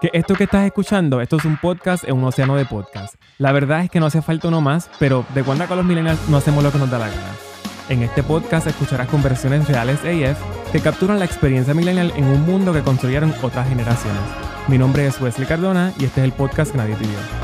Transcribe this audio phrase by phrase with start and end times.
[0.00, 3.16] Que esto que estás escuchando, esto es un podcast en un océano de podcast.
[3.36, 6.26] La verdad es que no hace falta uno más, pero de cuando acá los millennials
[6.30, 7.34] no hacemos lo que nos da la gana.
[7.90, 10.40] En este podcast escucharás conversaciones reales AF
[10.72, 14.22] que capturan la experiencia millennial en un mundo que construyeron otras generaciones.
[14.68, 17.39] Mi nombre es Wesley Cardona y este es el podcast que nadie pidió.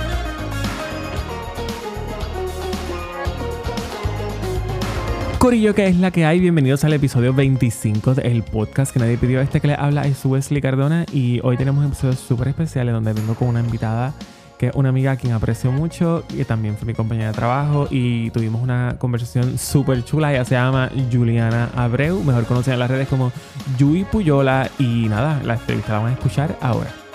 [5.46, 6.40] Corillo, que es la que hay?
[6.40, 9.40] Bienvenidos al episodio 25 del podcast que nadie pidió.
[9.40, 12.94] Este que le habla es Wesley Cardona y hoy tenemos un episodio súper especial en
[12.94, 14.12] donde vengo con una invitada
[14.58, 17.86] que es una amiga a quien aprecio mucho y también fue mi compañera de trabajo
[17.92, 20.32] y tuvimos una conversación súper chula.
[20.32, 23.30] Ella se llama Juliana Abreu, mejor conocida en las redes como
[23.78, 27.05] Yui Puyola y nada, la entrevista la van a escuchar ahora.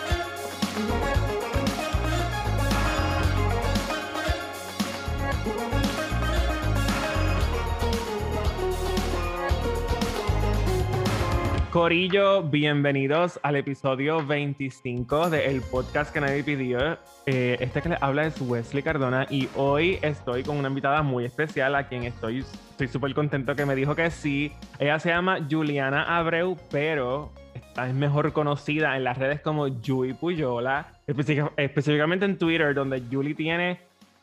[11.71, 16.97] Corillo, bienvenidos al episodio 25 del podcast que nadie pidió.
[17.25, 21.23] Eh, este que les habla es Wesley Cardona y hoy estoy con una invitada muy
[21.23, 22.39] especial a quien estoy
[22.72, 24.52] estoy súper contento que me dijo que sí.
[24.80, 30.92] Ella se llama Juliana Abreu, pero es mejor conocida en las redes como Yui Puyola,
[31.08, 33.80] específicamente en Twitter, donde Julie tiene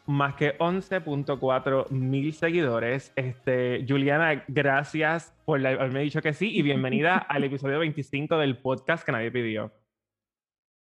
[0.08, 3.12] más que 11.4 mil seguidores.
[3.14, 9.04] Este, Juliana, gracias por haberme dicho que sí y bienvenida al episodio 25 del podcast
[9.04, 9.70] que nadie pidió.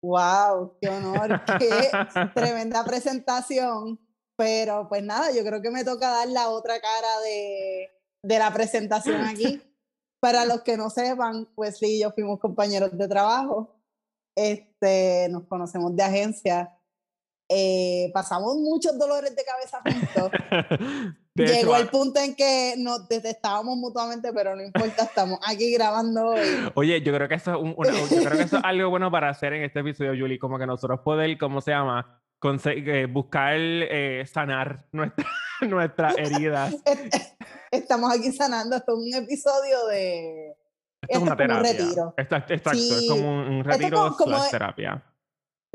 [0.00, 0.78] ¡Wow!
[0.80, 1.42] ¡Qué honor!
[1.58, 1.90] ¡Qué
[2.34, 3.98] tremenda presentación!
[4.36, 7.90] Pero pues nada, yo creo que me toca dar la otra cara de,
[8.22, 9.60] de la presentación aquí.
[10.20, 13.76] Para los que no sepan, pues sí, yo fuimos compañeros de trabajo.
[14.36, 16.75] Este, nos conocemos de agencia
[17.48, 20.30] eh, pasamos muchos dolores de cabeza juntos.
[21.34, 26.70] Llegó el punto en que nos detestábamos mutuamente, pero no importa, estamos aquí grabando hoy.
[26.74, 29.28] Oye, yo creo que eso es, un, yo creo que eso es algo bueno para
[29.28, 32.22] hacer en este episodio, Julie, como que nosotros poder, ¿cómo se llama?
[32.64, 35.26] Eh, buscar eh, sanar nuestra,
[35.68, 36.74] nuestras heridas.
[37.70, 40.56] Estamos aquí sanando, esto es un episodio de...
[41.02, 41.70] Esto, es una terapia.
[41.70, 42.14] Un retiro.
[42.16, 42.62] Exacto, es
[43.08, 45.04] como un, retiro como, terapia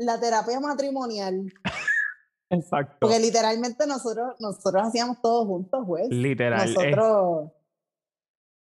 [0.04, 1.52] la terapia matrimonial.
[2.50, 2.98] Exacto.
[3.00, 6.08] Porque literalmente nosotros, nosotros hacíamos todos juntos, güey.
[6.10, 6.68] Literal.
[6.68, 6.74] Eh.
[6.74, 7.52] Nosotros.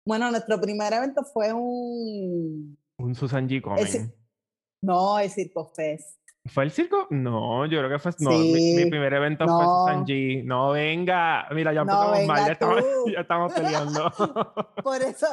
[0.06, 2.78] Bueno, nuestro primer evento fue un.
[2.98, 3.62] Un Susan G.
[3.62, 4.14] Comen.
[4.84, 6.22] No, el Circo Fest.
[6.46, 7.06] ¿Fue el circo?
[7.12, 8.12] No, yo creo que fue.
[8.20, 10.44] No, mi, primer evento fue Susan G.
[10.44, 11.48] No, venga.
[11.52, 12.84] Mira, ya empezamos mal, ya estamos,
[13.14, 14.12] ya estamos peleando.
[14.84, 15.28] Por eso,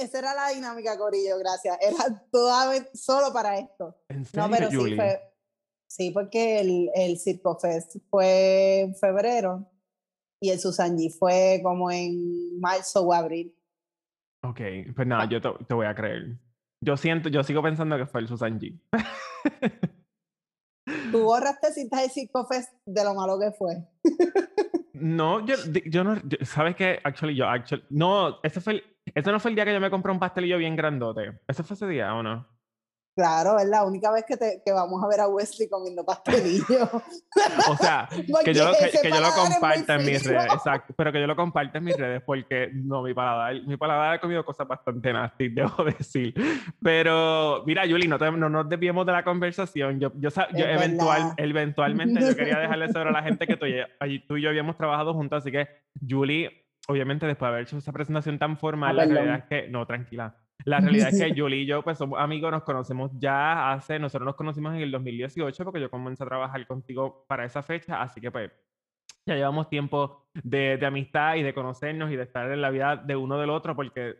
[0.00, 1.78] esa era la dinámica, Corillo, gracias.
[1.80, 3.96] Era toda solo para esto.
[4.34, 5.20] no, pero sí fue.
[5.88, 9.68] Sí, porque el, el Circo Fest fue en febrero
[10.40, 13.54] y el Susanji fue como en marzo o abril.
[14.42, 14.60] Ok,
[14.94, 16.38] pues nada, yo te, voy a creer.
[16.80, 18.80] Yo siento, yo sigo pensando que fue el Susanji.
[21.12, 23.84] Tú borraste cintas de Circo Fest de lo malo que fue.
[24.94, 25.56] no, yo,
[25.86, 27.00] yo no, ¿sabes qué?
[27.04, 28.84] Actually, yo, actually, no, ese fue el,
[29.14, 31.40] ese no fue el día que yo me compré un pastelillo bien grandote.
[31.46, 32.46] ¿Ese fue ese día o no?
[33.16, 36.88] Claro, es la única vez que, te, que vamos a ver a Wesley comiendo pastelillo.
[37.68, 38.08] o sea,
[38.44, 38.70] que yo,
[39.02, 41.96] que, yo lo comparta en mis redes, exacto, pero que yo lo comparta en mis
[41.96, 46.32] redes porque no, mi paladar, mi paladar ha comido cosas bastante nasty, debo decir.
[46.80, 49.98] Pero mira, Yuli, no, no nos desviemos de la conversación.
[49.98, 53.66] Yo, yo, yo eventual, eventualmente yo quería dejarle saber a la gente que tú,
[54.28, 55.68] tú y yo habíamos trabajado juntos, así que
[56.08, 56.59] Julie
[56.90, 59.86] obviamente después de haber hecho esa presentación tan formal, ah, la realidad es que, no,
[59.86, 63.98] tranquila, la realidad es que Julie y yo, pues somos amigos, nos conocemos ya hace,
[63.98, 68.02] nosotros nos conocimos en el 2018 porque yo comencé a trabajar contigo para esa fecha,
[68.02, 68.50] así que pues
[69.26, 72.96] ya llevamos tiempo de, de amistad y de conocernos y de estar en la vida
[72.96, 74.16] de uno del otro porque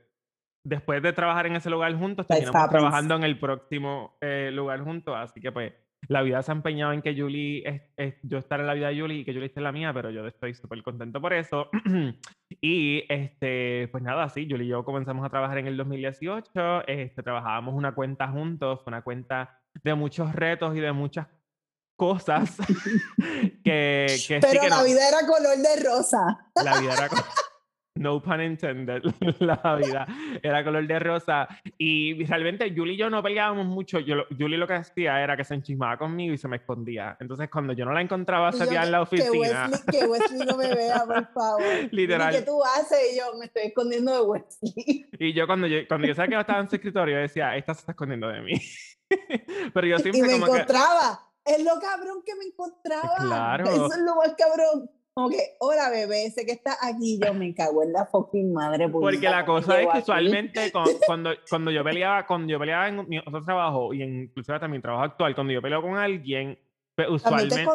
[0.65, 5.15] después de trabajar en ese lugar juntos, terminamos trabajando en el próximo eh, lugar juntos,
[5.17, 5.73] así que pues
[6.09, 9.01] la vida se ha empeñado en que Julie, es, yo estar en la vida de
[9.01, 11.69] Julie y que Julie esté en la mía, pero yo estoy súper contento por eso.
[12.61, 17.23] y este, pues nada, sí, Julie y yo comenzamos a trabajar en el 2018, este,
[17.23, 21.27] trabajábamos una cuenta juntos, una cuenta de muchos retos y de muchas
[21.97, 22.57] cosas
[23.65, 26.51] que, que pero sí la vida era color de rosa.
[26.65, 27.25] La vida era color
[27.95, 29.03] no pun intended,
[29.41, 30.07] la vida
[30.43, 31.49] era color de rosa.
[31.77, 34.01] Y realmente Julie y yo no peleábamos mucho.
[34.01, 37.17] Yo, Julie lo que hacía era que se enchismaba conmigo y se me escondía.
[37.21, 39.71] Entonces, cuando yo no la encontraba, salía en la oficina.
[39.91, 41.63] Que Wesley, no me vea, por favor.
[41.91, 42.35] Literal.
[42.35, 42.99] ¿Y qué tú haces?
[43.13, 45.07] Y yo me estoy escondiendo de Wesley.
[45.19, 47.81] Y yo, cuando yo, cuando yo sabía que estaba en su escritorio, decía, esta se
[47.81, 48.55] está escondiendo de mí.
[49.75, 51.27] Pero yo siempre y me como encontraba.
[51.45, 53.17] Es lo cabrón que me encontraba.
[53.19, 53.65] Claro.
[53.65, 57.55] Eso es lo más cabrón como que, hola bebé, sé que está aquí, yo me
[57.55, 58.89] cago en la fucking madre.
[58.89, 60.73] Porque la cosa es que usualmente
[61.07, 64.79] cuando, cuando yo peleaba, cuando yo peleaba en mi otro trabajo y en, inclusive también
[64.79, 66.59] mi trabajo actual, cuando yo peleo con alguien,
[66.95, 67.67] pues, usualmente...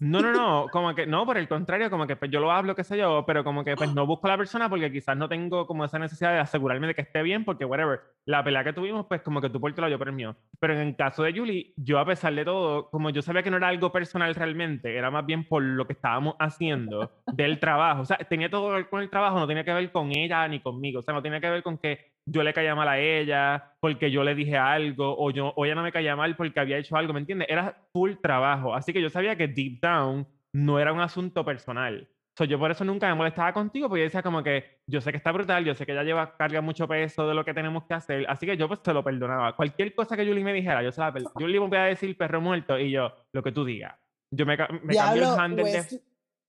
[0.00, 2.74] No, no, no, como que no, por el contrario, como que pues, yo lo hablo,
[2.74, 5.28] qué sé yo, pero como que pues no busco a la persona porque quizás no
[5.28, 8.72] tengo como esa necesidad de asegurarme de que esté bien, porque whatever, la pelea que
[8.72, 10.36] tuvimos, pues como que tú por tu lado, yo por el mío.
[10.60, 13.50] Pero en el caso de Julie, yo a pesar de todo, como yo sabía que
[13.50, 18.02] no era algo personal realmente, era más bien por lo que estábamos haciendo del trabajo,
[18.02, 20.46] o sea, tenía todo que ver con el trabajo, no tenía que ver con ella
[20.48, 22.98] ni conmigo, o sea, no tenía que ver con que yo le caía mal a
[22.98, 26.58] ella porque yo le dije algo o, yo, o ella no me caía mal porque
[26.58, 27.48] había hecho algo, ¿me entiendes?
[27.48, 28.74] Era full trabajo.
[28.74, 32.08] Así que yo sabía que deep down no era un asunto personal.
[32.36, 35.10] So, yo por eso nunca me molestaba contigo, porque yo decía como que yo sé
[35.10, 37.84] que está brutal, yo sé que ella lleva, carga mucho peso de lo que tenemos
[37.84, 39.56] que hacer, así que yo pues te lo perdonaba.
[39.56, 41.34] Cualquier cosa que Julie me dijera, yo se la perdonaba.
[41.40, 43.94] Julie me voy a decir perro muerto y yo, lo que tú digas.
[44.30, 46.00] Yo me, me cambio el handle de,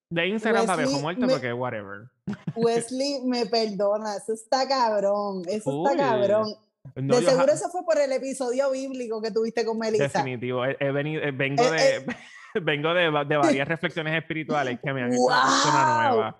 [0.09, 2.09] de, Instagram para viejo muerto porque whatever.
[2.55, 6.47] Wesley me perdona, eso está cabrón, eso está cabrón.
[6.95, 10.05] de seguro eso fue por el episodio bíblico que tuviste con Melissa.
[10.05, 11.95] Definitivo, he, venido, eh, vengo eh, de...
[11.97, 12.05] Eh,
[12.61, 16.37] vengo de, de, varias reflexiones espirituales que me han hecho una nueva.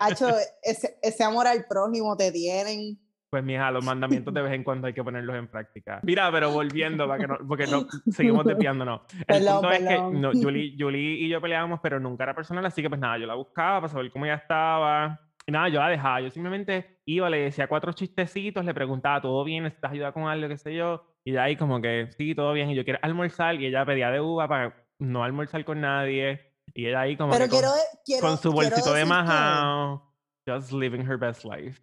[0.00, 0.28] Hacho,
[0.62, 2.98] ese, ese, amor al prójimo te tienen.
[3.30, 6.00] Pues mija, los mandamientos de vez en cuando hay que ponerlos en práctica.
[6.02, 9.02] Mira, pero volviendo, para que no, porque no, seguimos desviándonos.
[9.28, 12.82] El punto es que no, Julie, Julie y yo peleábamos, pero nunca era personal, así
[12.82, 15.20] que pues nada, yo la buscaba para saber cómo ella estaba.
[15.46, 16.20] Y nada, yo la dejaba.
[16.20, 19.64] Yo simplemente iba, le decía cuatro chistecitos, le preguntaba, ¿todo bien?
[19.66, 20.48] ¿Estás ayudando con algo?
[20.48, 21.04] ¿Qué sé yo?
[21.24, 22.70] Y de ahí como que, sí, todo bien.
[22.70, 23.54] Y yo quiero almorzar.
[23.54, 26.40] Y ella pedía de uva para no almorzar con nadie.
[26.74, 30.02] Y ella ahí como con, su bolsito de majao,
[30.46, 31.80] just living her best life.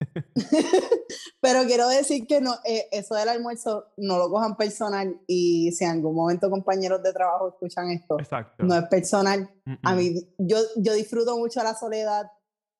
[1.40, 5.84] Pero quiero decir que no, eh, eso del almuerzo no lo cojan personal y si
[5.84, 8.16] en algún momento compañeros de trabajo escuchan esto,
[8.58, 9.50] no es personal.
[9.82, 12.30] A mí, yo, yo disfruto mucho la soledad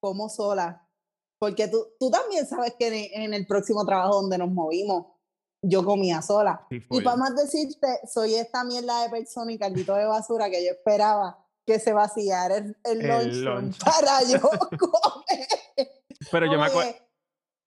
[0.00, 0.88] como sola,
[1.38, 5.06] porque tú, tú también sabes que en el próximo trabajo donde nos movimos,
[5.62, 6.66] yo comía sola.
[6.70, 10.72] y para más decirte, soy esta mierda de persona y caldito de basura que yo
[10.72, 14.40] esperaba que se vaciara el, el, lunch, para yo
[14.78, 15.90] comer.
[16.30, 17.09] Pero yo me acuerdo.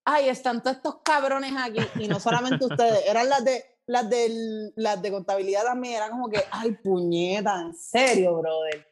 [0.04, 1.80] Ay, están todos estos cabrones aquí.
[1.98, 5.96] Y no solamente ustedes, eran las de las de, las de contabilidad también.
[5.96, 8.86] Era como que, ay, puñeta, en serio, brother.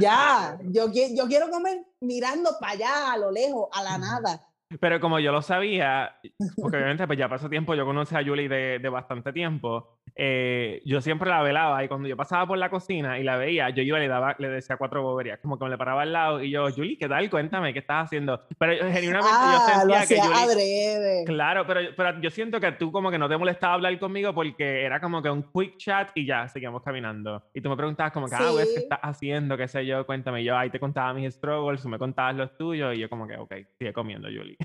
[0.00, 4.47] Ya, yo, yo quiero comer mirando para allá, a lo lejos, a la nada.
[4.80, 6.16] Pero como yo lo sabía,
[6.56, 10.82] porque obviamente pues ya pasó tiempo, yo conocí a Julie de, de bastante tiempo, eh,
[10.84, 13.82] yo siempre la velaba y cuando yo pasaba por la cocina y la veía, yo
[13.82, 16.42] iba y le daba, le decía cuatro boberías, como que me le paraba al lado
[16.42, 17.30] y yo, Julie, ¿qué tal?
[17.30, 18.42] Cuéntame, ¿qué estás haciendo?
[18.58, 21.24] Pero genuinamente yo ah, sentía que Julie...
[21.24, 24.84] Claro, pero, pero yo siento que tú como que no te molestaba hablar conmigo porque
[24.84, 27.42] era como que un quick chat y ya, seguíamos caminando.
[27.54, 29.56] Y tú me preguntabas como que, ah, ¿qué estás haciendo?
[29.56, 30.04] ¿Qué sé yo?
[30.04, 30.42] Cuéntame.
[30.42, 33.26] Y yo ahí te contaba mis struggles, tú me contabas los tuyos y yo como
[33.26, 34.57] que, ok, sigue comiendo, Julie.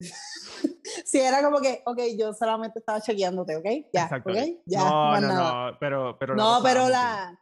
[1.04, 3.66] sí, era como que, ok, yo solamente estaba chequeándote, ¿ok?
[3.92, 4.32] Ya, Exacto.
[4.66, 7.38] Ya, no, no, no, pero, pero No, pero la,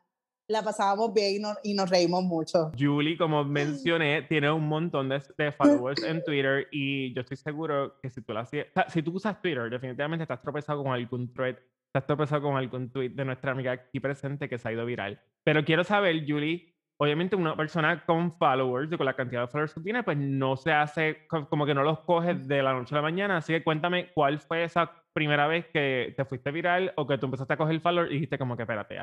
[0.49, 2.73] la pasábamos bien y, nos reímos mucho.
[2.79, 8.11] Julie, como mencioné, tiene un montón de, followers en Twitter y yo estoy seguro que
[8.11, 11.57] si tú, la, si tú usas Twitter, definitivamente estás tropezado con algún thread,
[11.87, 15.21] estás tropezado con algún tweet de nuestra amiga aquí presente que se ha ido viral.
[15.45, 19.81] Pero quiero saber, Julie, obviamente una persona con followers, con la cantidad de followers que
[19.81, 23.03] tiene, pues no se hace, como que no los coges de la noche a la
[23.03, 23.37] mañana.
[23.39, 27.27] Así que cuéntame cuál fue esa primera vez que te fuiste viral o que tú
[27.27, 28.99] empezaste a coger followers y dijiste como que espérate,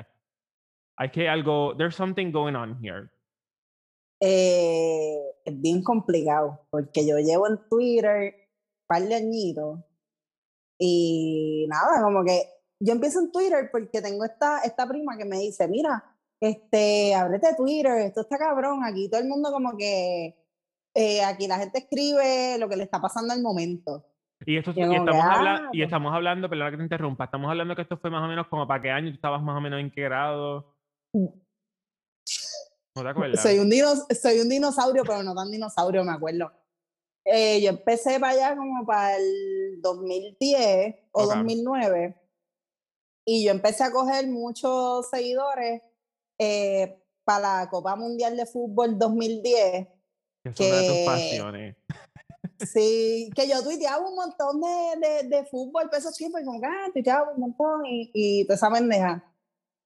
[0.98, 3.10] hay que algo, there's something going on here.
[4.19, 9.79] Eh, es bien complicado porque yo llevo en Twitter un par de añitos
[10.77, 12.41] y nada, como que
[12.79, 17.56] yo empiezo en Twitter porque tengo esta, esta prima que me dice, mira, este, ábrete
[17.56, 20.36] Twitter, esto está cabrón, aquí todo el mundo como que,
[20.94, 24.06] eh, aquí la gente escribe lo que le está pasando al momento.
[24.46, 27.82] Y, esto, y, estamos, hablando, y estamos hablando, perdona que te interrumpa, estamos hablando que
[27.82, 29.92] esto fue más o menos como para qué año tú estabas más o menos en
[29.92, 30.75] qué grado.
[31.13, 31.32] ¿No
[33.01, 33.42] te acuerdas?
[33.42, 33.72] Soy un,
[34.13, 36.51] soy un dinosaurio, pero no tan dinosaurio, me acuerdo.
[37.25, 42.15] Eh, yo empecé para allá como para el 2010 o 2009
[43.25, 45.82] y yo empecé a coger muchos seguidores
[46.38, 49.88] eh, para la Copa Mundial de Fútbol 2010.
[50.56, 51.75] Que, de tus pasiones.
[52.60, 56.89] Sí, que yo tuiteaba un montón de, de, de fútbol, peso siempre, como que ah,
[56.94, 59.24] tuiteaba un montón y, y toda esa pendeja.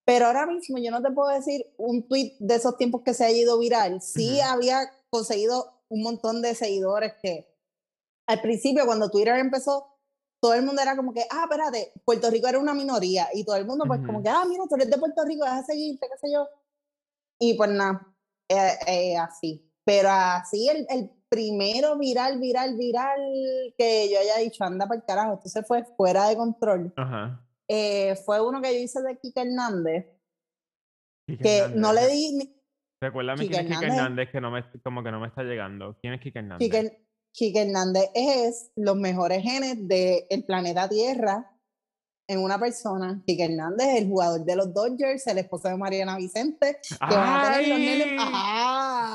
[0.06, 3.26] Pero ahora mismo yo no te puedo decir un tweet de esos tiempos que se
[3.26, 4.02] ha ido viral.
[4.02, 7.48] Sí había conseguido un montón de seguidores que
[8.28, 9.88] al principio cuando Twitter empezó,
[10.42, 13.58] todo el mundo era como que, ah, espérate, Puerto Rico era una minoría y todo
[13.58, 16.18] el mundo pues como que, ah, mira, tú eres de Puerto Rico, déjame seguirte, qué
[16.18, 16.48] sé yo.
[17.40, 18.08] Y pues nada,
[18.48, 19.66] eh, eh, así.
[19.84, 23.20] Pero así el, el, primero viral, viral, viral
[23.78, 26.94] que yo haya dicho, anda para el carajo, esto se fue fuera de control.
[27.68, 30.08] Eh, fue uno que yo hice de Kike Hernández.
[31.28, 32.56] que no le di...
[33.02, 35.96] Recuérdame quién es Kike Hernández, que no me, como que no me está llegando.
[36.02, 36.68] ¿Quién es Kike Hernández?
[36.68, 37.09] Kike,
[37.40, 41.50] Hernández es los mejores genes del planeta Tierra
[42.28, 43.22] en una persona.
[43.26, 47.54] Kike Hernández, el jugador de los Dodgers, el esposo de Mariana Vicente, que van a
[47.54, 48.08] tener los nenes.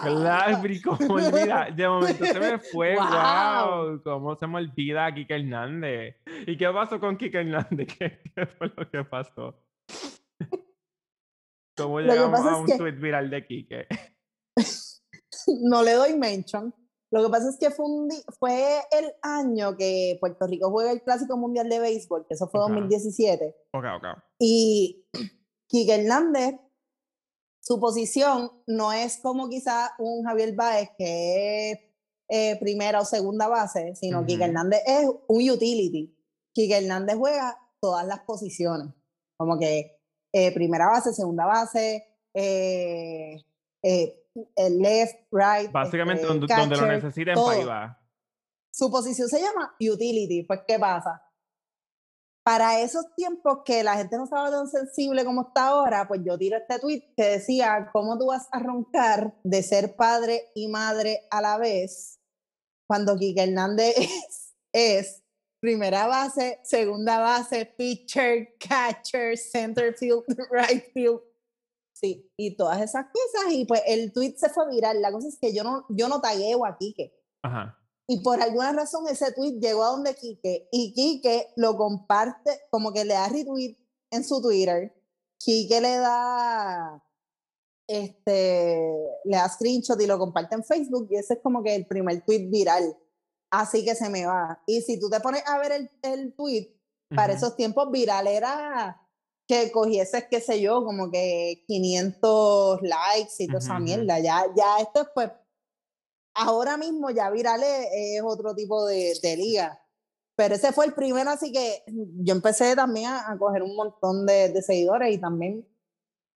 [0.02, 1.68] Claro, cómo olvida.
[1.70, 2.96] De momento se me fue.
[2.96, 4.02] wow.
[4.02, 6.16] ¿Cómo se me olvida Kike Hernández?
[6.46, 7.88] ¿Y qué pasó con Kike Hernández?
[7.98, 9.54] ¿Qué, fue lo que pasó?
[11.76, 13.86] ¿Cómo llegamos a un tweet viral de Kike?
[15.62, 16.74] no le doy mention
[17.14, 17.86] lo que pasa es que fue,
[18.40, 22.58] fue el año que Puerto Rico juega el Clásico Mundial de Béisbol, que eso fue
[22.58, 23.54] 2017.
[23.72, 24.06] Ok, ok.
[24.40, 25.06] Y
[25.68, 26.56] Quique Hernández,
[27.60, 31.78] su posición no es como quizá un Javier Baez, que es
[32.30, 36.18] eh, primera o segunda base, sino que Quique Hernández es un utility.
[36.52, 38.92] Quique Hernández juega todas las posiciones,
[39.36, 40.00] como que
[40.32, 42.04] eh, primera base, segunda base,
[42.34, 43.36] eh,
[43.82, 44.23] el
[44.56, 45.70] left, right.
[45.70, 48.00] Básicamente este, donde, donde, lo necesiten para ahí va.
[48.72, 50.42] Su posición se llama utility.
[50.44, 51.22] Pues, ¿qué pasa?
[52.44, 56.36] Para esos tiempos que la gente no estaba tan sensible como está ahora, pues yo
[56.36, 61.20] tiro este tweet que decía, ¿cómo tú vas a roncar de ser padre y madre
[61.30, 62.20] a la vez
[62.86, 65.24] cuando Kike Hernández es, es
[65.60, 71.20] primera base, segunda base, pitcher, catcher, center field, right field,
[72.04, 73.50] Sí, y todas esas cosas.
[73.52, 75.00] Y pues el tweet se fue viral.
[75.00, 77.18] La cosa es que yo no, yo no tagueo a Quique.
[77.42, 77.78] Ajá.
[78.06, 80.68] Y por alguna razón ese tweet llegó a donde Quique.
[80.70, 83.78] Y Quique lo comparte, como que le da retweet
[84.10, 84.94] en su Twitter.
[85.38, 87.02] Quique le da
[87.86, 88.80] este
[89.24, 92.22] le da screenshot y lo comparte en Facebook y ese es como que el primer
[92.22, 92.98] tweet viral.
[93.50, 94.62] Así que se me va.
[94.66, 96.70] Y si tú te pones a ver el, el tweet,
[97.16, 99.00] para esos tiempos viral era
[99.46, 104.18] que cogiese, qué sé yo, como que 500 likes y toda esa mierda.
[104.18, 105.30] Ya, ya esto es pues,
[106.34, 109.80] ahora mismo ya virales es otro tipo de, de, liga.
[110.36, 114.48] Pero ese fue el primero, así que yo empecé también a, coger un montón de,
[114.48, 115.68] de, seguidores y también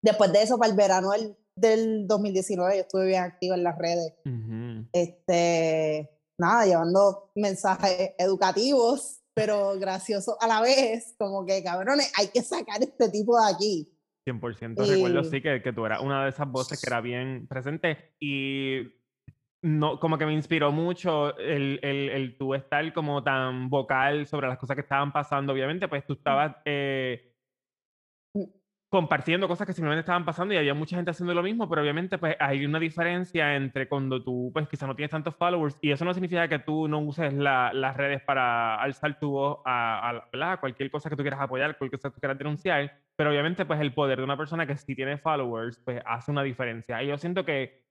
[0.03, 3.79] después de eso, para el verano del, del 2019, yo estuve bien activa en las
[3.79, 4.15] redes.
[4.93, 12.43] Este, nada, llevando mensajes educativos pero gracioso a la vez, como que cabrones, hay que
[12.43, 13.95] sacar este tipo de aquí.
[14.27, 18.15] 100%, recuerdo sí que, que tú eras una de esas voces que era bien presente
[18.21, 18.83] y
[19.63, 24.49] no, como que me inspiró mucho el, el, el tú estar como tan vocal sobre
[24.49, 25.53] las cosas que estaban pasando.
[25.53, 27.28] Obviamente, pues tú estabas eh,
[28.89, 32.17] compartiendo cosas que simplemente estaban pasando y había mucha gente haciendo lo mismo, pero obviamente
[32.17, 36.07] pues hay una diferencia entre cuando tú pues quizás no tienes tantos followers y eso
[36.07, 40.91] no significa que tú no uses las redes para alzar tu voz a, a, cualquier
[40.91, 43.93] cosa que tú quieras apoyar, cualquier cosa que tú quieras denunciar, pero obviamente pues el
[43.93, 47.03] poder de una persona que sí tiene followers pues hace una diferencia.
[47.03, 47.88] Y yo siento que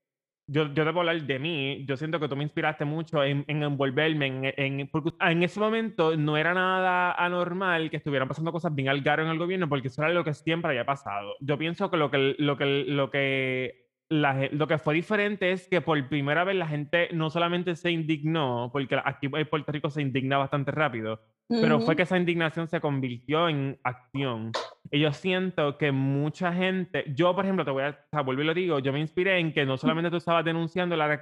[0.47, 3.63] yo, yo debo hablar de mí, yo siento que tú me inspiraste mucho en, en
[3.63, 8.73] envolverme, en, en, porque en ese momento no era nada anormal que estuvieran pasando cosas
[8.73, 11.35] bien al garo en el gobierno, porque eso era lo que siempre había pasado.
[11.41, 15.67] Yo pienso que lo que, lo que, lo que, la, lo que fue diferente es
[15.67, 19.89] que por primera vez la gente no solamente se indignó, porque aquí en Puerto Rico
[19.89, 24.51] se indigna bastante rápido, pero fue que esa indignación se convirtió en acción.
[24.91, 28.45] Y yo siento que mucha gente, yo por ejemplo, te voy a, o vuelvo y
[28.45, 31.21] lo digo, yo me inspiré en que no solamente tú estabas denunciando, la,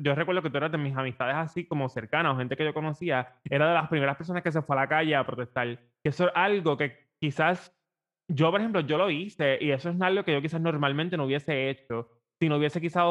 [0.00, 2.74] yo recuerdo que tú eras de mis amistades así como cercanas o gente que yo
[2.74, 5.78] conocía, era de las primeras personas que se fue a la calle a protestar.
[6.02, 7.74] Que eso es algo que quizás
[8.28, 11.24] yo, por ejemplo, yo lo hice y eso es algo que yo quizás normalmente no
[11.24, 13.04] hubiese hecho si no hubiese quizás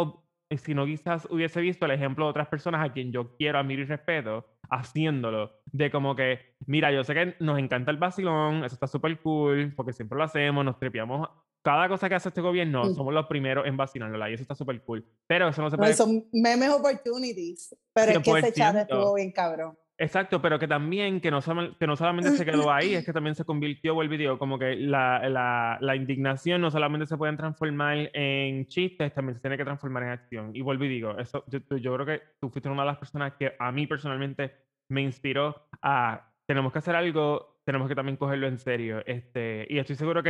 [0.56, 3.82] si no quizás hubiese visto el ejemplo de otras personas a quien yo quiero, admiro
[3.82, 5.60] y respeto, haciéndolo.
[5.66, 9.74] De como que, mira, yo sé que nos encanta el vacilón, eso está súper cool,
[9.76, 11.28] porque siempre lo hacemos, nos trepiamos.
[11.62, 12.96] Cada cosa que hace este gobierno, mm.
[12.96, 15.06] somos los primeros en vacilarlo y eso está súper cool.
[15.28, 15.94] Pero eso no se puede...
[15.94, 19.78] son memes opportunities, pero es que ese chat estuvo bien cabrón.
[20.00, 21.40] Exacto, pero que también, que no,
[21.80, 24.76] que no solamente se quedó ahí, es que también se convirtió, y digo, como que
[24.76, 30.04] la, la, indignación no solamente se puede transformar en chistes, también se tiene que transformar
[30.04, 30.56] en acción.
[30.56, 33.34] Y vuelvo y digo, eso, yo, yo creo que tú fuiste una de las personas
[33.40, 34.54] que a mí personalmente
[34.90, 39.02] me inspiró a, tenemos que hacer algo, tenemos que también cogerlo en serio.
[39.06, 40.30] Este, y estoy seguro que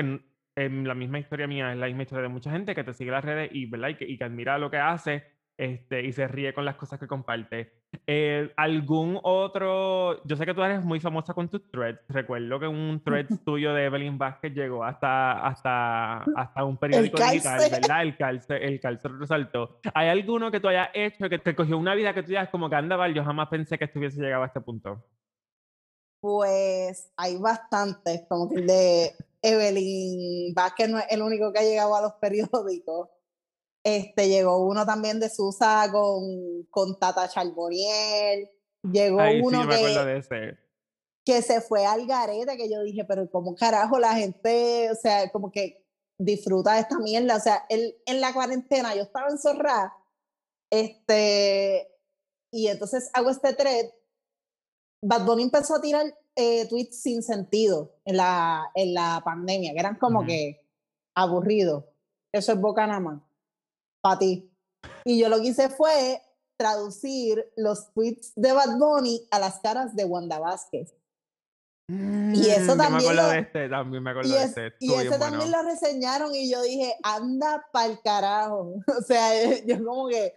[0.56, 3.12] en, la misma historia mía, es la misma historia de mucha gente que te sigue
[3.12, 3.90] las redes y, ¿verdad?
[3.90, 7.00] y, que, y que admira lo que hace este, y se ríe con las cosas
[7.00, 7.74] que comparte.
[8.06, 10.24] Eh, ¿Algún otro?
[10.24, 12.00] Yo sé que tú eres muy famosa con tus threads.
[12.10, 17.60] Recuerdo que un thread tuyo de Evelyn Vázquez llegó hasta, hasta, hasta un periódico digital,
[17.72, 18.02] ¿verdad?
[18.04, 19.80] El calce, el calce resaltó.
[19.96, 22.70] ¿Hay alguno que tú hayas hecho que te cogió una vida que tú digas como
[22.70, 23.10] que andaba?
[23.10, 25.04] Yo jamás pensé que estuviese llegado a este punto.
[26.20, 29.12] Pues hay bastantes, como que de
[29.42, 33.10] Evelyn Vázquez no es el único que ha llegado a los periódicos.
[33.84, 38.50] Este, llegó uno también de Susa con, con Tata Charboniel.
[38.84, 40.58] Llegó uno que,
[41.26, 45.30] que se fue al garete, que yo dije, pero ¿cómo carajo la gente, o sea,
[45.32, 45.86] como que
[46.18, 47.36] disfruta de esta mierda?
[47.36, 49.94] O sea, él, en la cuarentena yo estaba en Zorra,
[50.70, 51.90] este,
[52.52, 53.86] y entonces hago este thread.
[55.02, 56.06] Bad Bunny empezó a tirar
[56.36, 60.66] eh, tweets sin sentido en la, en la pandemia, que eran como que
[61.16, 61.86] aburridos.
[62.34, 63.27] Eso es boca nada más
[64.08, 64.50] para ti.
[65.04, 66.22] Y yo lo que hice fue
[66.58, 70.94] traducir los tweets de Bad Bunny a las caras de Wanda Vázquez.
[71.90, 73.10] y eso mm, también.
[73.10, 74.74] Me lo, de este, también me acuerdo y de este.
[74.80, 78.76] Y eso también lo reseñaron y yo dije, anda pa'l carajo.
[79.00, 79.30] o sea,
[79.66, 80.34] yo como que,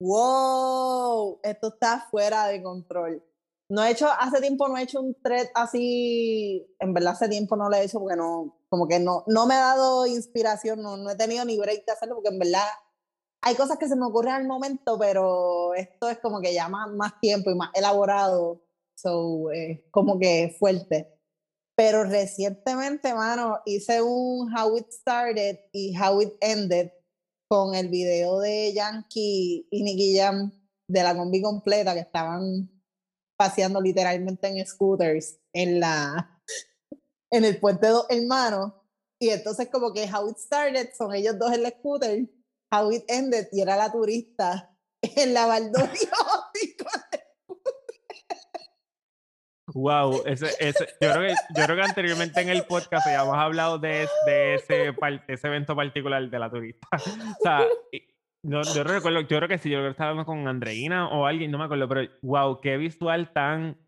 [0.00, 3.22] wow, esto está fuera de control.
[3.68, 7.56] No he hecho, hace tiempo no he hecho un thread así, en verdad hace tiempo
[7.56, 10.98] no lo he hecho porque no, como que no, no me ha dado inspiración, no,
[10.98, 12.66] no he tenido ni break de hacerlo porque en verdad
[13.42, 17.20] hay cosas que se me ocurren al momento, pero esto es como que ya más,
[17.20, 18.62] tiempo y más elaborado,
[18.94, 21.12] so, eh, como que fuerte.
[21.76, 26.92] Pero recientemente, mano, hice un How It Started y How It Ended
[27.48, 30.52] con el video de Yankee y Nicky Jam
[30.88, 32.70] de la combi completa que estaban
[33.36, 36.40] paseando literalmente en scooters en la
[37.30, 38.72] en el puente dos hermanos
[39.18, 42.28] y entonces como que How It Started son ellos dos en el scooter
[42.72, 44.70] How It Ended y era la turista
[45.02, 45.90] en la Valdovia
[49.74, 53.36] Wow, ese, ese, yo, creo que, yo creo que anteriormente en el podcast ya hemos
[53.36, 54.94] hablado de, de ese,
[55.28, 56.88] ese evento particular de la turista.
[56.92, 57.66] O sea,
[58.44, 61.26] no, yo recuerdo, yo creo que sí, yo creo que estaba hablando con Andreina o
[61.26, 63.78] alguien, no me acuerdo, pero wow, qué visual tan,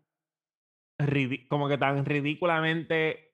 [1.49, 3.24] como que tan ridículamente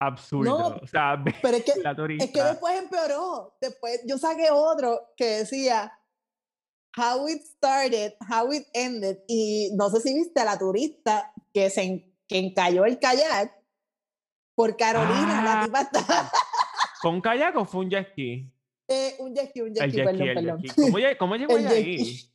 [0.00, 0.80] absurdo.
[0.82, 1.72] o sea, pero es que,
[2.18, 3.56] es que después empeoró.
[3.60, 5.92] Después yo saqué otro que decía
[6.96, 9.18] How it started, how it ended.
[9.28, 13.52] Y no sé si viste a la turista que se que encalló el kayak
[14.54, 15.42] por Carolina.
[15.42, 15.64] la ah.
[15.64, 16.32] tipa está...
[17.02, 18.52] ¿Con kayak o fue un jet ski?
[18.88, 20.62] Eh, un jet ski, un jet ski, perdón, perdón.
[20.76, 22.30] ¿Cómo, ¿Cómo, llegó ahí?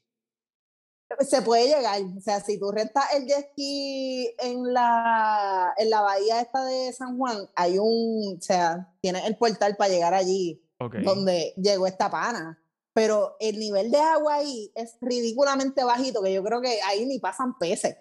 [1.20, 2.02] Se puede llegar.
[2.18, 6.92] O sea, si tú rentas el jet ski en la, en la bahía esta de
[6.94, 10.62] San Juan, hay un, o sea, tienes el portal para llegar allí,
[11.04, 12.60] donde llegó esta pana.
[12.94, 17.20] Pero el nivel de agua ahí es ridículamente bajito, que yo creo que ahí ni
[17.20, 17.98] pasan peces.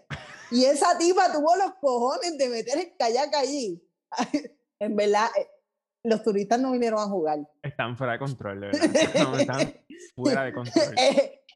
[0.50, 3.82] Y esa tipa tuvo los cojones de meter el kayak allí.
[4.78, 5.48] en verdad, eh,
[6.04, 7.40] los turistas no vinieron a jugar.
[7.62, 9.40] Están fuera de control, de verdad.
[9.40, 9.74] están
[10.14, 10.94] fuera de control.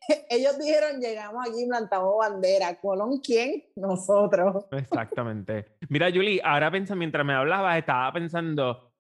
[0.31, 2.75] Ellos dijeron, llegamos aquí, plantamos bandera.
[2.81, 3.65] ¿Colón quién?
[3.77, 4.67] Nosotros.
[4.73, 5.77] Exactamente.
[5.89, 8.93] Mira, Julie, ahora pensa, mientras me hablabas, estaba pensando,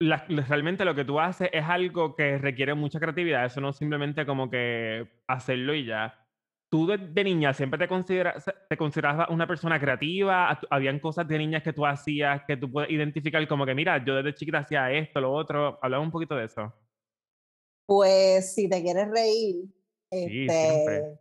[0.00, 3.44] realmente lo que tú haces es algo que requiere mucha creatividad.
[3.44, 6.24] Eso no es simplemente como que hacerlo y ya.
[6.70, 10.60] ¿Tú de, niña siempre te, consideras, te considerabas una persona creativa?
[10.68, 14.14] ¿Habían cosas de niñas que tú hacías que tú puedes identificar como que, mira, yo
[14.14, 15.78] desde chiquita hacía esto, lo otro?
[15.80, 16.70] Hablaba un poquito de eso.
[17.86, 19.64] Pues si te quieres reír,
[20.10, 21.18] este,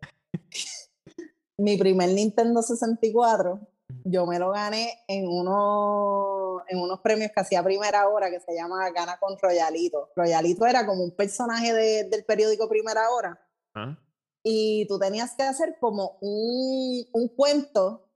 [1.58, 3.60] mi primer Nintendo 64,
[4.04, 8.54] yo me lo gané en, uno, en unos premios que hacía Primera Hora que se
[8.54, 10.10] llama Gana con Royalito.
[10.16, 11.74] Royalito era como un personaje
[12.06, 13.40] del periódico Primera Hora.
[13.74, 13.98] Ah.
[14.44, 18.10] Y tú tenías que hacer como un, un cuento,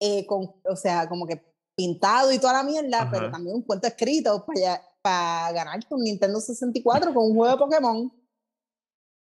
[0.00, 1.42] eh, con, o sea, como que
[1.74, 6.40] pintado y toda la mierda, pero también un cuento escrito para, para ganarte un Nintendo
[6.40, 8.17] 64 con un juego de Pokémon.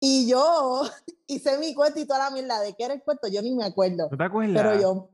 [0.02, 0.82] Y yo
[1.28, 3.66] hice mi cuento y toda la mierda de qué era el cuento, yo ni me
[3.66, 4.10] acuerdo.
[4.10, 4.62] ¿No te acuerdas?
[4.62, 5.10] Pero yo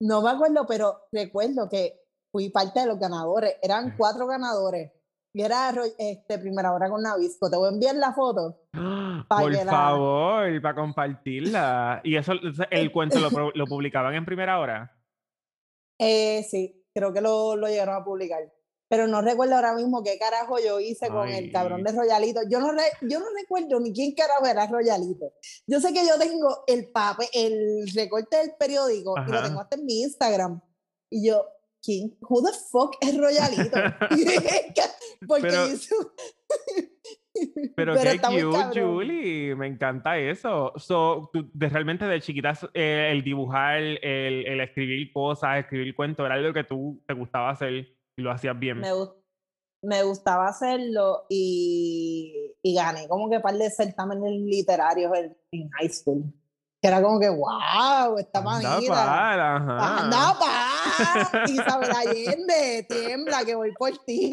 [0.00, 2.00] no me acuerdo, pero recuerdo que
[2.32, 3.56] fui parte de los ganadores.
[3.62, 4.92] Eran cuatro ganadores.
[5.36, 7.50] Y era este, primera hora con Navisco.
[7.50, 8.60] Te voy a enviar la foto.
[8.72, 12.00] Por favor, para compartirla.
[12.04, 12.32] ¿Y eso,
[12.70, 14.96] el cuento lo, lo publicaban en primera hora?
[15.98, 18.42] Eh, sí, creo que lo, lo llegaron a publicar
[18.94, 22.42] pero no recuerdo ahora mismo qué carajo yo hice con el cabrón de Royalito.
[22.48, 22.68] Yo no,
[23.00, 25.32] yo no recuerdo ni quién carajo era Royalito.
[25.66, 29.74] Yo sé que yo tengo el papel, el recorte del periódico y lo tengo hasta
[29.74, 30.60] en mi Instagram.
[31.10, 31.44] Y yo,
[31.82, 32.16] ¿quién?
[32.20, 33.76] Who the fuck es Royalito?
[35.26, 35.76] Porque
[37.74, 39.56] Pero, qué cute, Julie.
[39.56, 40.72] Me encanta eso.
[40.76, 43.98] So, tú, de, realmente de chiquitas, eh, el dibujar, el,
[44.46, 48.58] el, escribir cosas, escribir cuentos, era algo que tú te gustaba hacer y lo hacías
[48.58, 48.80] bien.
[48.80, 48.90] Me,
[49.82, 55.90] me gustaba hacerlo y, y, gané como que par de certámenes literarios en, en high
[55.90, 56.32] school
[56.84, 60.02] que era como que, wow, esta manita.
[60.02, 61.46] Anda para.
[61.46, 64.30] Isabel Allende, tiembla, que voy por ti.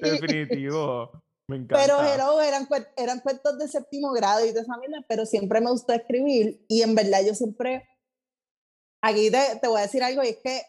[0.00, 1.10] Definitivo.
[1.48, 1.84] Me encanta.
[1.84, 2.66] Pero hello, eran,
[2.96, 4.72] eran cuentos de séptimo grado y de esa
[5.06, 7.86] pero siempre me gustó escribir y en verdad yo siempre,
[9.02, 10.62] aquí te, te voy a decir algo y es que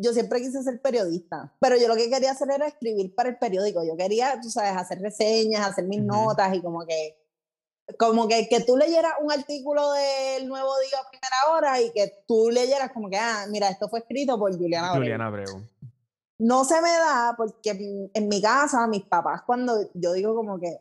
[0.00, 3.38] yo siempre quise ser periodista, pero yo lo que quería hacer era escribir para el
[3.38, 3.84] periódico.
[3.84, 7.20] Yo quería, tú sabes, hacer reseñas, hacer mis notas y como que
[7.98, 12.22] como que, que tú leyeras un artículo del Nuevo Día a primera hora y que
[12.26, 15.02] tú leyeras como que, ah, mira, esto fue escrito por Juliana Abreu.
[15.02, 15.62] Juliana Abreu.
[16.38, 20.80] No se me da porque en mi casa, mis papás, cuando yo digo como que,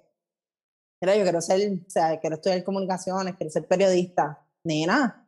[1.01, 5.18] mira, yo quiero ser, o sea, quiero estudiar comunicaciones, quiero ser periodista, nena,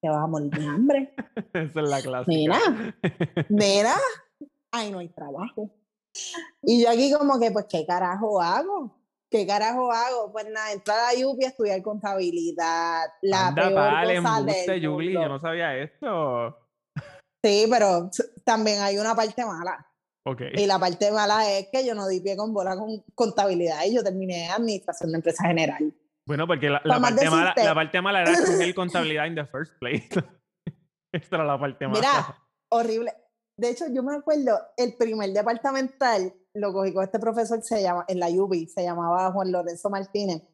[0.00, 1.14] te vas a morir de hambre.
[1.52, 2.30] Esa es la clase.
[2.30, 2.94] Nena,
[3.48, 3.94] nena,
[4.72, 5.70] ay, no hay trabajo.
[6.62, 9.00] Y yo aquí como que, pues, ¿qué carajo hago?
[9.30, 10.32] ¿qué carajo hago?
[10.32, 13.04] Pues nada, entrar a UPI a estudiar contabilidad.
[13.22, 16.58] La Anda, peor cosa del Julie, yo no sabía esto.
[17.42, 18.10] Sí, pero
[18.44, 19.86] también hay una parte mala.
[20.26, 20.52] Okay.
[20.54, 23.94] Y la parte mala es que yo no di pie con bola con contabilidad y
[23.94, 25.94] yo terminé administración de empresa general.
[26.30, 30.08] Bueno, porque la, parte, mala, la parte mala era escoger contabilidad in the first place.
[31.12, 31.98] Esta era la parte mala.
[31.98, 33.12] Mira, horrible.
[33.58, 38.04] De hecho, yo me acuerdo, el primer departamental lo cogí con este profesor, se llama,
[38.06, 40.44] en la UBI, se llamaba Juan Lorenzo Martínez.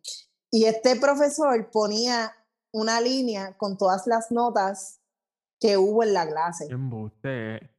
[0.51, 2.33] Y este profesor ponía
[2.73, 5.03] una línea con todas las notas
[5.61, 6.69] que hubo en la clase.
[6.71, 7.71] Embuste.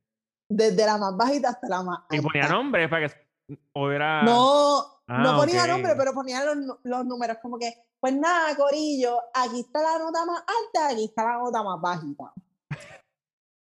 [0.47, 2.15] Desde la más bajita hasta la más alta.
[2.15, 3.27] ¿Y ponía nombre para que
[3.73, 4.21] o era...
[4.21, 9.19] No, ah, no ponía nombre, pero ponía los, los, números como que, pues nada, Corillo,
[9.33, 12.33] aquí está la nota más alta, aquí está la nota más bajita.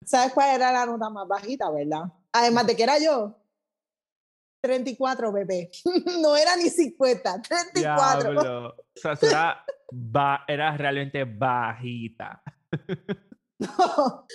[0.05, 2.03] ¿Sabes cuál era la nota más bajita, verdad?
[2.31, 3.35] Además de que era yo,
[4.61, 5.69] 34, bebé.
[6.21, 8.67] no era ni 50, 34.
[8.67, 12.41] O sea, era, era realmente bajita.
[13.59, 14.27] no,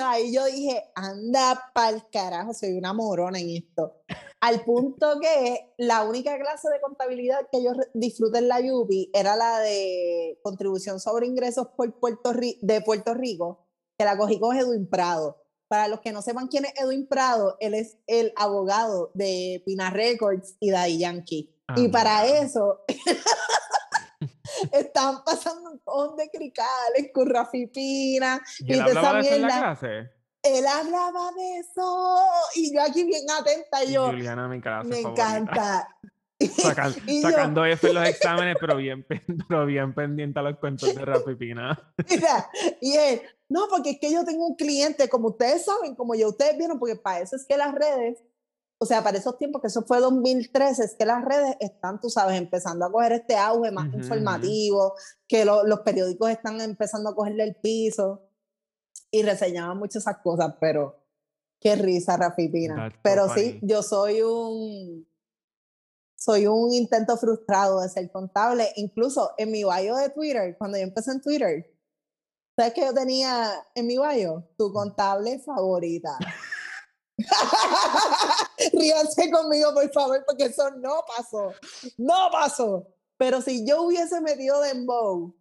[0.00, 4.02] Ahí yo dije, anda pa'l carajo, soy una morona en esto.
[4.42, 9.36] Al punto que la única clase de contabilidad que yo disfruté en la UBI era
[9.36, 14.90] la de contribución sobre ingresos por Puerto de Puerto Rico, que la cogí con Edwin
[14.90, 15.40] Prado.
[15.68, 19.90] Para los que no sepan quién es Edwin Prado, él es el abogado de Pina
[19.90, 21.54] Records y Daddy Yankee.
[21.68, 22.80] Ah, y para eso
[24.72, 28.42] están pasando un montón de cricales con Rafi Pina.
[28.58, 30.21] ¿Y, y él hablaba de eso en la clase?
[30.42, 32.18] Él hablaba de eso
[32.56, 34.06] y yo aquí bien atenta yo.
[34.06, 35.88] Juliana, mi clase Me encanta.
[37.22, 39.06] sacando eso en los exámenes, pero bien,
[39.48, 41.94] pero bien pendiente a los cuentos de Rafi Pina.
[42.08, 42.50] Mira,
[42.80, 46.26] y él, no, porque es que yo tengo un cliente, como ustedes saben, como ya
[46.26, 48.18] ustedes vieron, porque para eso es que las redes,
[48.78, 52.10] o sea, para esos tiempos, que eso fue 2013, es que las redes están, tú
[52.10, 54.94] sabes, empezando a coger este auge más informativo,
[55.28, 58.22] que los periódicos están empezando a cogerle el piso
[59.12, 60.98] y reseñaban muchas esas cosas, pero
[61.60, 62.92] qué risa, Rafi Pina.
[63.02, 65.06] pero sí, yo soy un
[66.16, 68.72] soy un intento frustrado de ser contable.
[68.76, 71.76] Incluso en mi bio de Twitter, cuando yo empecé en Twitter,
[72.56, 74.48] ¿sabes qué yo tenía en mi bio?
[74.56, 76.16] Tu contable favorita.
[78.72, 81.52] Ríanse conmigo, por favor, porque eso no pasó.
[81.98, 82.86] No pasó.
[83.16, 85.34] Pero si yo hubiese metido de Dembow,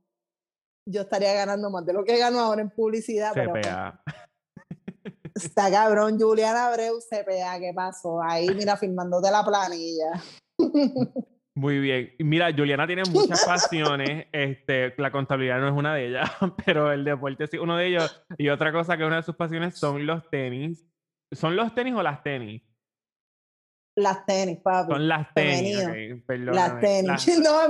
[0.85, 3.33] yo estaría ganando más de lo que gano ahora en publicidad.
[3.33, 4.03] CPA.
[4.05, 4.15] Pero,
[5.35, 8.21] está cabrón, Juliana Abreu, CPA, ¿qué pasó?
[8.21, 10.21] Ahí, mira, firmándote la planilla.
[11.53, 12.13] Muy bien.
[12.19, 14.27] Mira, Juliana tiene muchas pasiones.
[14.31, 16.31] Este, la contabilidad no es una de ellas,
[16.65, 18.23] pero el deporte sí uno de ellos.
[18.37, 20.87] Y otra cosa que una de sus pasiones son los tenis.
[21.31, 22.61] ¿Son los tenis o las tenis?
[23.97, 24.93] Las tenis, papi.
[24.93, 25.83] Son las tenis.
[26.27, 27.39] las tenis.
[27.39, 27.67] no,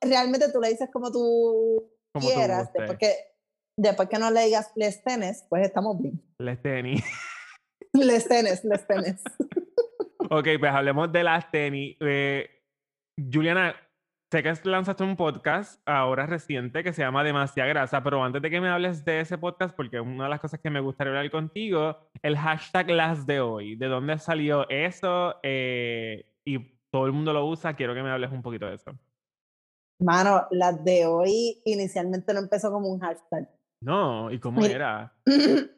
[0.00, 2.72] realmente tú le dices como tú quieras.
[2.72, 3.14] después, que,
[3.76, 6.22] después que no le digas les tenis, pues estamos bien.
[6.38, 7.04] Les tenis.
[7.92, 9.22] les tenis, les tenis.
[10.30, 11.96] ok, pues hablemos de las tenis.
[12.00, 12.48] Eh,
[13.32, 13.74] Juliana,
[14.32, 18.48] sé que lanzaste un podcast ahora reciente que se llama Demasiada Grasa, pero antes de
[18.48, 21.30] que me hables de ese podcast, porque una de las cosas que me gustaría hablar
[21.30, 25.36] contigo, el hashtag las de hoy, ¿de dónde salió eso?
[25.42, 26.58] Eh, y
[26.90, 28.96] todo el mundo lo usa, quiero que me hables un poquito de eso.
[30.00, 33.48] Mano, las de hoy inicialmente no empezó como un hashtag.
[33.82, 35.14] No, ¿y cómo era?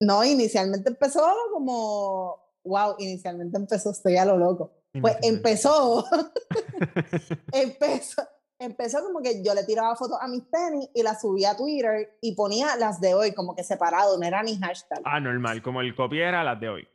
[0.00, 4.72] No, inicialmente empezó como wow, inicialmente empezó, estoy a lo loco.
[5.00, 6.04] Pues empezó,
[7.52, 8.22] empezó,
[8.60, 12.16] empezó como que yo le tiraba fotos a mis tenis y las subía a Twitter
[12.20, 15.00] y ponía las de hoy como que separado, no era ni hashtag.
[15.04, 16.88] Ah, normal, como el copy era las de hoy.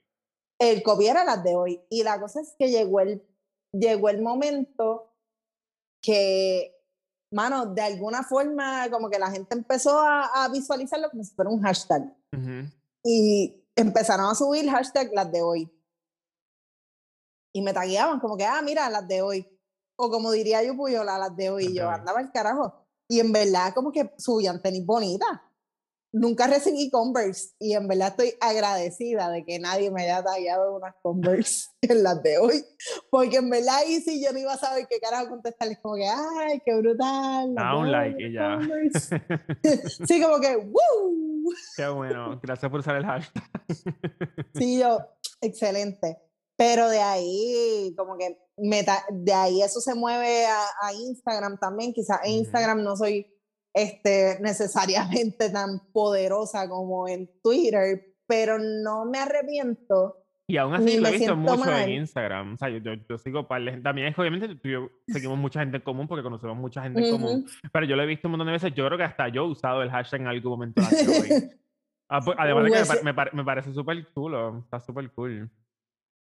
[0.59, 1.81] El copy era las de hoy.
[1.89, 3.21] Y la cosa es que llegó el,
[3.73, 5.08] llegó el momento
[6.01, 6.75] que,
[7.31, 11.51] mano, de alguna forma como que la gente empezó a, a visualizarlo como si fuera
[11.51, 12.15] un hashtag.
[13.03, 15.71] Y empezaron a subir hashtag las de hoy.
[17.53, 19.59] Y me tagueaban como que, ah, mira, las de hoy
[20.01, 22.73] o como diría yo, Puyola, las de hoy, yo andaba el carajo.
[23.09, 25.41] Y en verdad, como que subían tenis bonitas.
[26.11, 30.95] Nunca recibí Converse y en verdad estoy agradecida de que nadie me haya tallado unas
[31.01, 32.63] Converse en las de hoy,
[33.11, 36.07] porque en verdad ahí sí yo no iba a saber qué carajo contestarles, como que,
[36.07, 37.53] ay, qué brutal.
[37.57, 38.59] Ah, un like y ya.
[40.07, 41.53] sí, como que, ¡woo!
[41.75, 43.43] Qué bueno, gracias por usar el hashtag.
[44.55, 44.99] sí, yo,
[45.41, 46.17] excelente.
[46.55, 48.37] Pero de ahí, como que
[49.11, 51.93] de ahí eso se mueve a, Instagram también.
[51.93, 53.25] Quizás en Instagram no soy
[53.81, 60.25] este, necesariamente tan poderosa como en Twitter, pero no me arrepiento.
[60.47, 62.55] Y aún así lo he visto mucho en Instagram.
[62.55, 66.07] O sea, yo, yo, sigo para También es obviamente tú seguimos mucha gente en común
[66.07, 67.45] porque conocemos mucha gente en común.
[67.71, 68.73] Pero yo lo he visto un montón de veces.
[68.73, 70.81] Yo creo que hasta yo he usado el hashtag en algún momento.
[72.11, 74.61] Ah, pues, además de que me, me, me parece súper chulo.
[74.63, 75.51] Está súper cool.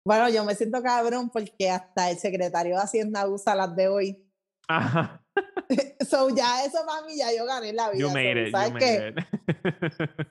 [0.05, 4.30] Bueno, yo me siento cabrón porque hasta el secretario de Hacienda usa las de hoy.
[4.69, 5.23] Ajá.
[6.09, 8.01] so ya eso para mí ya yo gané la vida.
[8.01, 9.15] You made it, ¿Sabes qué?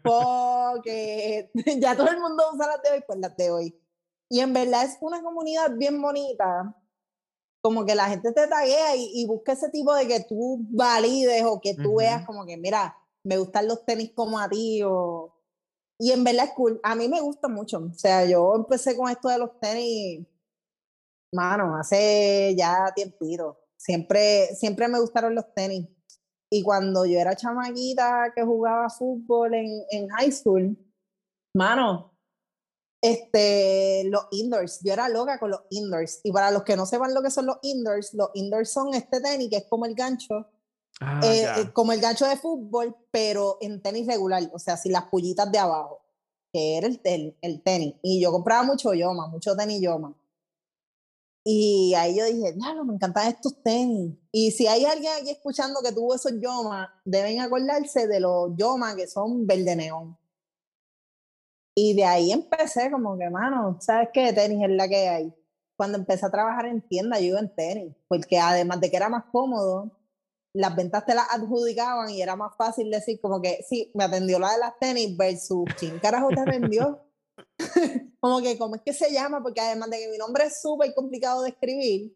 [0.03, 3.81] Porque ya todo el mundo usa las de hoy, pues las de hoy.
[4.29, 6.75] Y en verdad es una comunidad bien bonita.
[7.61, 11.43] Como que la gente te taguea y, y busca ese tipo de que tú valides
[11.45, 15.35] o que tú veas como que, mira, me gustan los tenis como a ti o
[15.99, 16.79] y en verdad es cool.
[16.81, 17.79] A mí me gusta mucho.
[17.79, 20.25] O sea, yo empecé con esto de los tenis,
[21.33, 23.57] mano, hace ya tiempito.
[23.79, 25.87] Siempre, siempre me gustaron los tenis.
[26.51, 30.77] Y cuando yo era chamaquita que jugaba fútbol en, en high school,
[31.55, 32.17] mano,
[33.01, 36.19] este, los indoors, yo era loca con los indoors.
[36.23, 39.21] Y para los que no sepan lo que son los indoors, los indoors son este
[39.21, 40.47] tenis que es como el gancho,
[41.01, 44.91] Ah, eh, eh, como el gancho de fútbol, pero en tenis regular, o sea, sin
[44.91, 46.01] las pullitas de abajo,
[46.51, 47.95] que era el, el, tenis.
[48.01, 50.13] Y yo compraba mucho Yoma, mucho tenis Yoma.
[51.43, 54.15] Y ahí yo dije, no, me encantan estos tenis.
[54.31, 58.95] Y si hay alguien aquí escuchando que tuvo esos Yoma, deben acordarse de los Yoma
[58.95, 60.17] que son verde neón.
[61.75, 64.33] Y de ahí empecé como que, mano, ¿sabes qué?
[64.33, 65.33] Tenis es la que hay.
[65.77, 69.07] Cuando empecé a trabajar en tienda, yo iba en tenis, porque además de que era
[69.07, 69.91] más cómodo,
[70.53, 74.39] las ventas te las adjudicaban y era más fácil decir como que sí, me atendió
[74.39, 76.99] la de las tenis versus quién carajo te atendió.
[78.19, 79.41] como que, ¿cómo es que se llama?
[79.41, 82.15] Porque además de que mi nombre es súper complicado de escribir,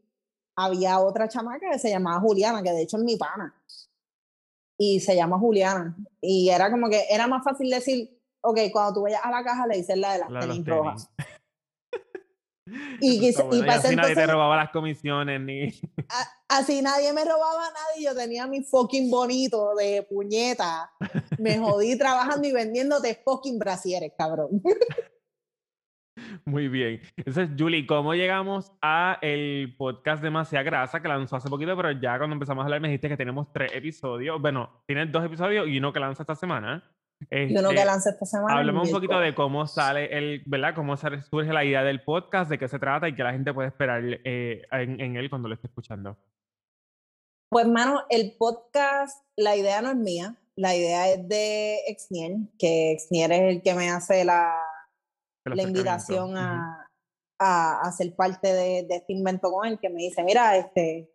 [0.56, 3.54] había otra chamaca que se llamaba Juliana, que de hecho es mi pana.
[4.78, 5.96] Y se llama Juliana.
[6.22, 9.68] Y era como que era más fácil decir, ok, cuando tú vayas a la caja
[9.68, 11.10] le dices la de las tenis rojas.
[13.02, 13.36] Y,
[13.68, 15.68] así nadie te robaba las comisiones ni.
[16.48, 20.90] así nadie me robaba nada y yo tenía mi fucking bonito de puñeta.
[21.38, 24.64] Me jodí trabajando y vendiéndote fucking brasieres, cabrón.
[26.46, 27.02] Muy bien.
[27.16, 32.18] Entonces, Julie, ¿cómo llegamos a el podcast Demasiada Grasa que lanzó hace poquito, pero ya
[32.18, 34.42] cuando empezamos a hablar me dijiste que tenemos tres episodios.
[34.42, 36.84] Bueno, tienes dos episodios y uno que lanza esta semana.
[37.32, 38.58] Yo no que este, lance esta semana.
[38.58, 40.76] Hablemos un poquito de cómo sale el, ¿verdad?
[40.76, 43.70] Cómo surge la idea del podcast, de qué se trata y qué la gente puede
[43.70, 46.18] esperar eh, en, él cuando lo esté escuchando.
[47.50, 52.92] Pues, mano, el podcast, la idea no es mía, la idea es de Exnier, que
[52.92, 54.54] Exnier es el que me hace la,
[55.46, 56.88] la invitación a,
[57.40, 61.14] a, ser parte de, de, este invento con él, que me dice, mira, este,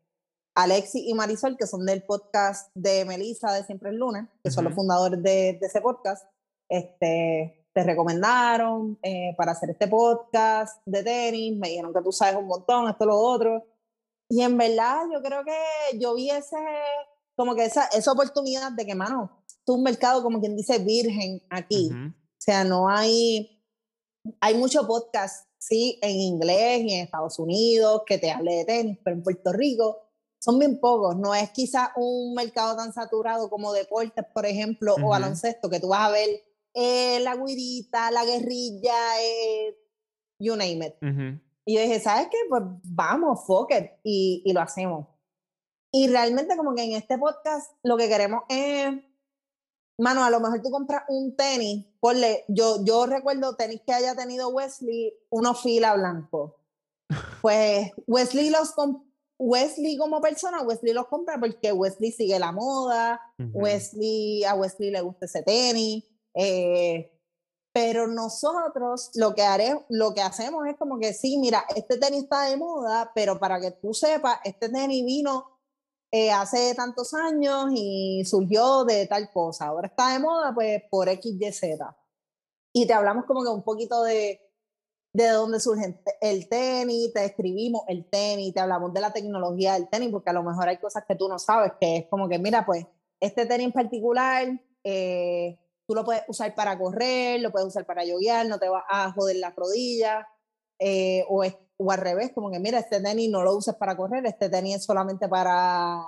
[0.58, 4.64] Alexi y Marisol, que son del podcast de Melissa de Siempre el Lunes, que son
[4.64, 6.26] los fundadores de, ese podcast,
[6.68, 12.34] este, te recomendaron eh, para hacer este podcast de tenis, me dijeron que tú sabes
[12.34, 13.64] un montón, esto, lo otro.
[14.28, 16.56] Y en verdad yo creo que yo vi ese,
[17.36, 21.40] como que esa, esa oportunidad de que, mano, tú un mercado como quien dice virgen
[21.50, 21.90] aquí.
[21.92, 23.57] O sea, no hay,
[24.40, 28.98] hay mucho podcast, sí, en inglés y en Estados Unidos que te hable de tenis,
[29.04, 29.98] pero en Puerto Rico
[30.38, 31.16] son bien pocos.
[31.16, 35.88] No es quizá un mercado tan saturado como deportes, por ejemplo, o baloncesto, que tú
[35.88, 36.28] vas a ver
[36.74, 39.76] eh, la guirita, la guerrilla, eh,
[40.38, 40.94] you name it.
[41.64, 42.38] Y yo dije, ¿sabes qué?
[42.48, 45.06] Pues vamos, fuck it, y, y lo hacemos.
[45.92, 48.88] Y realmente como que en este podcast lo que queremos es,
[49.98, 54.14] mano, a lo mejor tú compras un tenis, ponle, yo, yo recuerdo tenis que haya
[54.14, 56.56] tenido Wesley, uno fila blanco.
[57.42, 58.74] Pues Wesley los
[59.38, 65.00] Wesley como persona, Wesley los compra porque Wesley sigue la moda, Wesley, a Wesley le
[65.00, 67.10] gusta ese tenis, eh,
[67.72, 72.24] pero nosotros lo que, haré, lo que hacemos es como que sí, mira, este tenis
[72.24, 75.57] está de moda, pero para que tú sepas, este tenis vino
[76.10, 79.66] eh, hace tantos años y surgió de tal cosa.
[79.66, 81.96] Ahora está de moda, pues por X, Y, Z.
[82.72, 84.40] Y te hablamos como que un poquito de,
[85.12, 89.88] de dónde surge el tenis, te escribimos el tenis, te hablamos de la tecnología del
[89.88, 92.38] tenis, porque a lo mejor hay cosas que tú no sabes, que es como que,
[92.38, 92.86] mira, pues
[93.20, 94.46] este tenis en particular,
[94.84, 98.84] eh, tú lo puedes usar para correr, lo puedes usar para yoguear, no te va
[98.88, 100.24] a joder las rodillas,
[100.78, 101.42] eh, o,
[101.78, 104.76] o al revés, como que mira, este tenis no lo uses para correr, este tenis
[104.76, 106.02] es solamente para,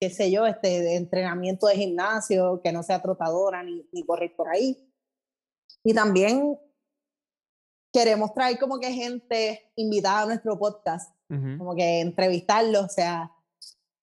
[0.00, 4.48] qué sé yo, este entrenamiento de gimnasio, que no sea trotadora ni, ni correr por
[4.48, 4.92] ahí.
[5.84, 6.58] Y también
[7.92, 13.30] queremos traer como que gente invitada a nuestro podcast, como que entrevistarlos, o sea,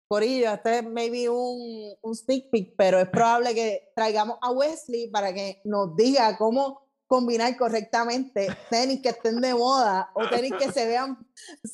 [0.08, 4.52] por ello, este es maybe un, un stick pick, pero es probable que traigamos a
[4.52, 10.54] Wesley para que nos diga cómo combinar correctamente tenis que estén de moda o tenis
[10.58, 11.18] que se vean,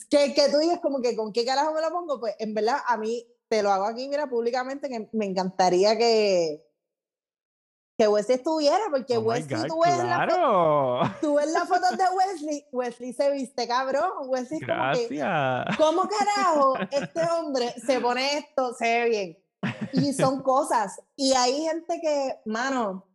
[0.10, 2.78] que, que tú digas como que con qué carajo me lo pongo, pues en verdad
[2.88, 6.66] a mí te lo hago aquí, mira, públicamente, que me encantaría que,
[8.00, 12.66] que Wesley estuviera, porque oh Wesley, tú, ves la tú ves las fotos de Wesley,
[12.72, 15.78] Wesley se viste cabrón, Wesley Gracias.
[15.78, 19.38] Como que, ¿cómo carajo este hombre se pone esto, se ve bien?
[19.94, 23.08] Y son cosas, y hay gente que, mano,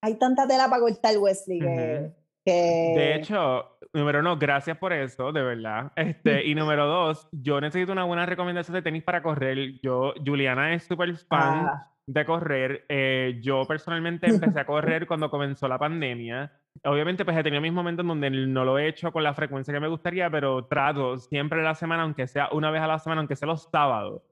[0.00, 2.12] hay tanta tela para cortar Wesley que,
[2.44, 2.52] que...
[2.52, 5.92] De hecho, número uno, gracias por eso, de verdad.
[5.96, 9.80] Este, y número dos, yo necesito una buena recomendación de tenis para correr.
[9.82, 11.66] Yo, Juliana es súper fan.
[11.66, 12.84] Ah de correr.
[12.88, 16.52] Eh, yo personalmente empecé a correr cuando comenzó la pandemia.
[16.84, 19.80] Obviamente, pues he tenido mis momentos donde no lo he hecho con la frecuencia que
[19.80, 23.36] me gustaría, pero trato siempre la semana, aunque sea una vez a la semana, aunque
[23.36, 24.22] sea los sábados,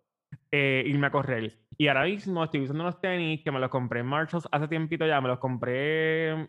[0.50, 1.58] eh, irme a correr.
[1.76, 5.06] Y ahora mismo estoy usando unos tenis que me los compré en Marshalls hace tiempito
[5.06, 6.48] ya, me los compré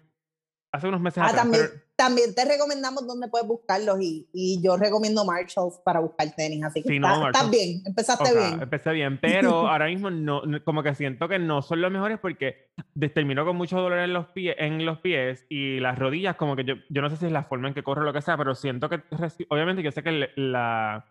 [0.71, 1.65] hace unos meses ah, También,
[1.95, 6.83] también te recomendamos dónde puedes buscarlos y, y, yo recomiendo Marshalls para buscar tenis, así
[6.83, 8.61] que estás bien, empezaste bien.
[8.61, 12.71] Empecé bien, pero ahora mismo no, como que siento que no son los mejores porque
[13.13, 16.63] termino con mucho dolor en los, pies, en los pies y las rodillas, como que
[16.63, 18.37] yo, yo no sé si es la forma en que corro o lo que sea,
[18.37, 19.01] pero siento que
[19.49, 21.05] obviamente yo sé que la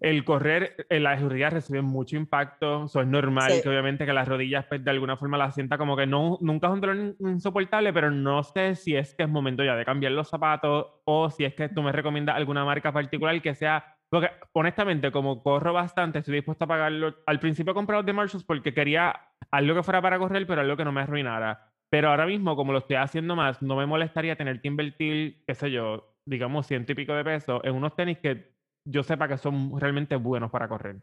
[0.00, 4.28] el correr, en las rodillas reciben mucho impacto, eso es normal que obviamente que las
[4.28, 7.92] rodillas pues, de alguna forma las sienta como que no, nunca es un dolor insoportable,
[7.92, 11.44] pero no sé si es que es momento ya de cambiar los zapatos o si
[11.44, 16.18] es que tú me recomiendas alguna marca particular que sea, porque honestamente como corro bastante,
[16.18, 19.14] estoy dispuesto a pagarlo, al principio compré los de Marshalls porque quería
[19.50, 21.72] algo que fuera para correr, pero algo que no me arruinara.
[21.88, 25.54] Pero ahora mismo, como lo estoy haciendo más, no me molestaría tener que invertir, qué
[25.54, 28.55] sé yo, digamos, ciento y pico de pesos en unos tenis que
[28.86, 30.96] yo sepa que son realmente buenos para correr?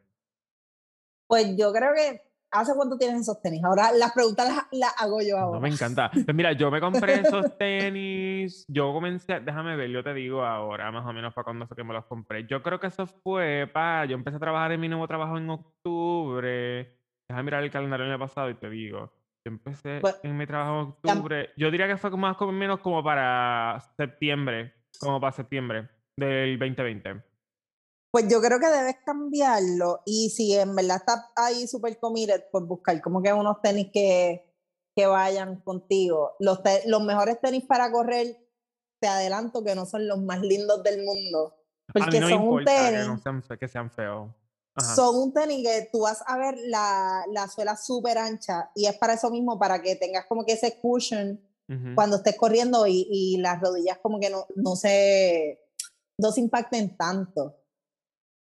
[1.27, 2.21] Pues yo creo que
[2.53, 3.63] ¿Hace cuánto tienes esos tenis?
[3.63, 5.57] Ahora las preguntas las, hago yo ahora.
[5.57, 6.11] No, me encanta.
[6.25, 8.63] Pues mira, yo me compré esos tenis.
[8.67, 11.83] Yo comencé, déjame ver, yo te digo ahora, más o menos para cuando fue que
[11.83, 12.45] me los compré.
[12.45, 14.05] Yo creo que eso fue para.
[14.05, 16.95] Yo empecé a trabajar en mi nuevo trabajo en octubre.
[17.27, 19.11] Déjame mirar el calendario del año pasado y te digo.
[19.43, 21.49] Yo empecé pues, en mi trabajo en octubre.
[21.57, 24.73] Yo diría que fue más o menos como para septiembre.
[24.99, 27.32] Como para septiembre del 2020.
[28.13, 32.67] Pues yo creo que debes cambiarlo y si en verdad estás ahí súper committed por
[32.67, 34.53] buscar como que unos tenis que,
[34.95, 36.35] que vayan contigo.
[36.37, 38.37] Los, los mejores tenis para correr,
[39.01, 41.55] te adelanto que no son los más lindos del mundo.
[41.91, 43.01] Porque son un tenis.
[43.59, 44.29] Que, sean, feos.
[44.95, 48.95] Son un tenis que tú vas a ver la, la suela súper ancha y es
[48.95, 51.41] para eso mismo, para que tengas como que ese cushion
[51.95, 55.59] cuando estés corriendo y, y, las rodillas como que no, no, se,
[56.19, 57.62] no se impacten tanto.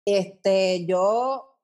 [0.05, 1.59] Este, yo,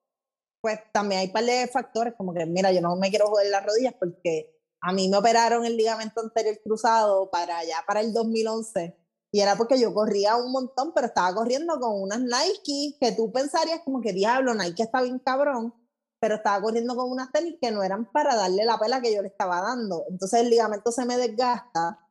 [0.61, 3.51] pues también hay un par de factores, como que, mira, yo no me quiero joder
[3.51, 8.13] las rodillas porque a mí me operaron el ligamento anterior cruzado para allá, para el
[8.13, 8.97] 2011.
[9.31, 13.31] Y era porque yo corría un montón, pero estaba corriendo con unas Nike que tú
[13.31, 15.75] pensarías como que diablo, Nike está bien cabrón,
[16.21, 19.21] pero estaba corriendo con unas tenis que no eran para darle la pela que yo
[19.21, 20.05] le estaba dando.
[20.09, 22.05] Entonces el ligamento se me desgasta.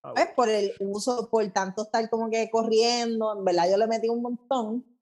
[0.00, 4.08] Pues, por el uso, por tanto estar como que corriendo, en verdad yo le metí
[4.08, 4.97] un montón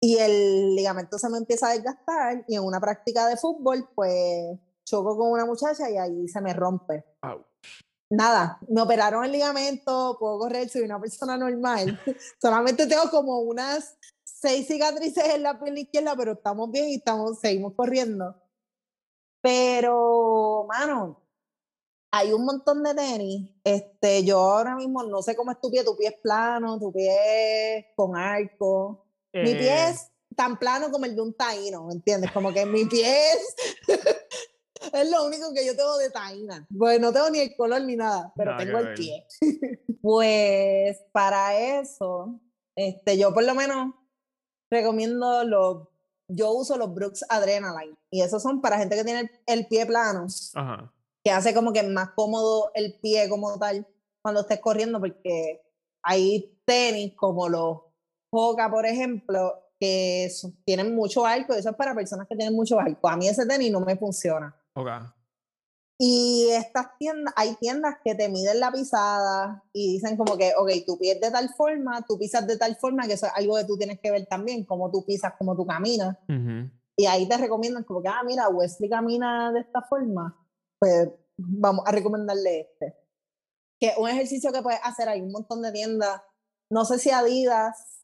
[0.00, 4.58] y el ligamento se me empieza a desgastar y en una práctica de fútbol pues
[4.84, 7.04] choco con una muchacha y ahí se me rompe.
[8.10, 12.00] Nada, me operaron el ligamento, puedo correr, soy una persona normal.
[12.40, 17.38] Solamente tengo como unas seis cicatrices en la piel izquierda, pero estamos bien y estamos,
[17.40, 18.34] seguimos corriendo.
[19.42, 21.22] Pero, mano,
[22.10, 23.50] hay un montón de tenis.
[23.62, 26.92] Este, yo ahora mismo no sé cómo es tu pie, tu pie es plano, tu
[26.92, 29.07] pie es con arco.
[29.32, 29.88] Mi pie eh.
[29.90, 32.30] es tan plano como el de un taíno, ¿me entiendes?
[32.32, 33.54] Como que mi pie es,
[34.92, 36.66] es lo único que yo tengo de taína.
[36.76, 39.26] Pues no tengo ni el color ni nada, pero tengo el pie.
[40.02, 42.40] pues para eso,
[42.76, 43.94] este, yo por lo menos
[44.70, 45.88] recomiendo los,
[46.28, 50.26] yo uso los Brooks Adrenaline y esos son para gente que tiene el, pie plano,
[51.24, 53.86] que hace como que más cómodo el pie como tal
[54.22, 55.62] cuando estés corriendo porque
[56.02, 57.87] hay tenis como los
[58.30, 60.30] Hoka, por ejemplo, que
[60.64, 63.08] tienen mucho arco, eso es para personas que tienen mucho arco.
[63.08, 64.54] A mí ese tenis no me funciona.
[64.74, 65.00] Okay.
[66.00, 70.70] Y estas tiendas, hay tiendas que te miden la pisada y dicen como que, ok,
[70.86, 73.64] tú pies de tal forma, tú pisas de tal forma, que eso es algo que
[73.64, 76.16] tú tienes que ver también, cómo tú pisas, cómo tú caminas.
[76.96, 80.36] Y ahí te recomiendan como que, ah, mira, Wesley camina de esta forma,
[80.78, 82.96] pues vamos a recomendarle este.
[83.80, 86.22] Que un ejercicio que puedes hacer, hay un montón de tiendas,
[86.70, 87.97] no sé si Adidas,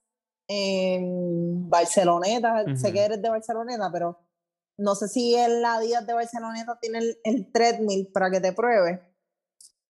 [0.49, 4.19] en Barceloneta, sé que eres de Barceloneta, pero
[4.79, 9.03] no sé si en la Díaz de Barceloneta tiene el, treadmill para que te pruebe,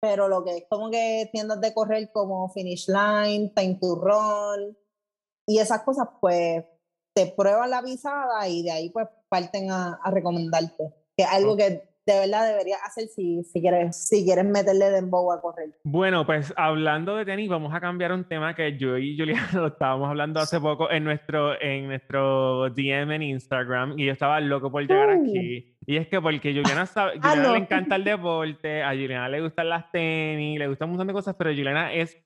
[0.01, 4.77] pero lo que es como que tiendas de correr como Finish Line, Time to Run
[5.47, 6.65] y esas cosas, pues
[7.15, 11.92] te prueban la pisada y de ahí pues parten a, recomendarte, que es algo que
[12.07, 15.71] de verdad deberías hacer si, si, quieres, si quieres meterle dembow a correr.
[15.85, 19.69] Bueno, pues hablando de tenis, vamos a cambiar un tema que yo y Juliana lo
[19.69, 24.71] estábamos hablando hace poco en nuestro, en nuestro DM en Instagram y yo estaba loco
[24.71, 25.23] por llegar uh.
[25.23, 25.77] aquí.
[25.87, 29.41] Y es que porque Juliana, sabe, ah, Juliana le encanta el deporte, a Juliana le
[29.41, 32.17] gustan las tenis, le gustan un montón de cosas, pero Juliana es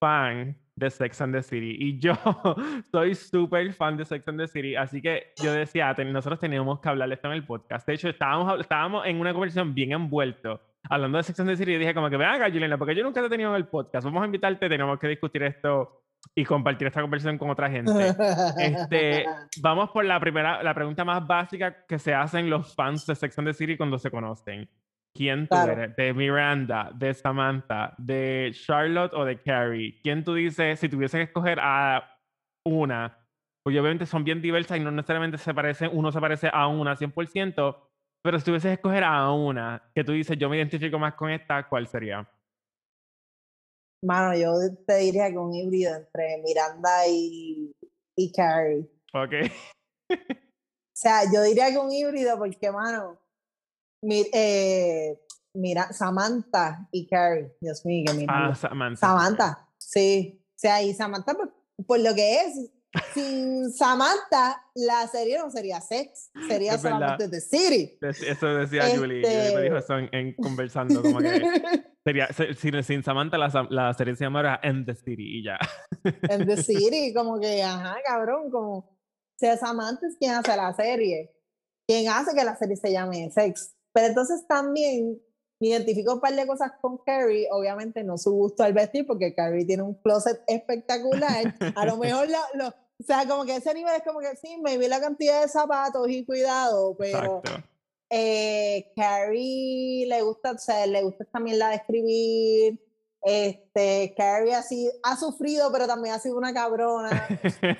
[0.00, 1.76] fan de Sex and the City.
[1.78, 2.14] Y yo
[2.90, 6.88] soy súper fan de Sex and the City, así que yo decía, nosotros teníamos que
[6.88, 7.86] hablar de esto en el podcast.
[7.86, 10.60] De hecho, estábamos, estábamos en una conversación bien envuelto
[10.90, 13.02] hablando de Sex and the City y dije como que, ven acá, Juliana, porque yo
[13.02, 16.02] nunca te he tenido en el podcast, vamos a invitarte, tenemos que discutir esto
[16.34, 18.14] y compartir esta conversación con otra gente.
[18.58, 19.24] Este,
[19.60, 23.38] vamos por la primera, la pregunta más básica que se hacen los fans de Sex
[23.38, 24.68] and the City cuando se conocen.
[25.18, 25.96] ¿Quién tú eres?
[25.96, 29.98] ¿De Miranda, de Samantha, de Charlotte o de Carrie?
[30.00, 32.08] ¿Quién tú dices, si tuviese que escoger a
[32.64, 33.18] una,
[33.64, 36.94] pues obviamente son bien diversas y no necesariamente se parecen, uno se parece a una
[36.94, 37.76] 100%,
[38.22, 41.32] pero si tuvieses que escoger a una, que tú dices, yo me identifico más con
[41.32, 42.24] esta, ¿cuál sería?
[44.04, 44.52] Mano, yo
[44.86, 47.72] te diría que un híbrido entre Miranda y,
[48.14, 48.88] y Carrie.
[49.12, 49.32] Ok.
[50.12, 53.18] o sea, yo diría que un híbrido porque, mano,
[54.02, 55.18] eh,
[55.54, 58.48] mira, Samantha y Carrie, Dios mío, que mira.
[58.48, 59.00] Ah, Samantha.
[59.00, 60.44] Samantha, sí.
[60.50, 61.54] O sea, y Samantha, por,
[61.86, 62.70] por lo que es,
[63.14, 67.98] sin Samantha, la serie no sería sex, sería solamente The City.
[68.00, 71.28] Eso decía Julie, Julie me dijo este eso en, conversando, como que
[72.04, 75.58] sería, sin, sin Samantha la, la, serie se llamara En The City y ya.
[76.04, 78.98] En The City, como que, ajá, cabrón, como, o
[79.38, 81.32] sea, Samantha es quien hace la serie,
[81.86, 83.74] quien hace que la serie se llame Sex.
[83.98, 85.20] Pero entonces también
[85.58, 89.34] me identifico un par de cosas con Carrie, obviamente no su gusto al vestir, porque
[89.34, 91.52] Carrie tiene un closet espectacular.
[91.74, 94.78] A lo mejor lo, o sea, como que ese nivel es como que sí, me
[94.78, 97.42] vi la cantidad de zapatos y cuidado, pero
[98.08, 102.80] eh, Carrie le gusta, o sea, le gusta también la de escribir.
[103.22, 107.26] Este, Carrie así ha sufrido, pero también ha sido una cabrona.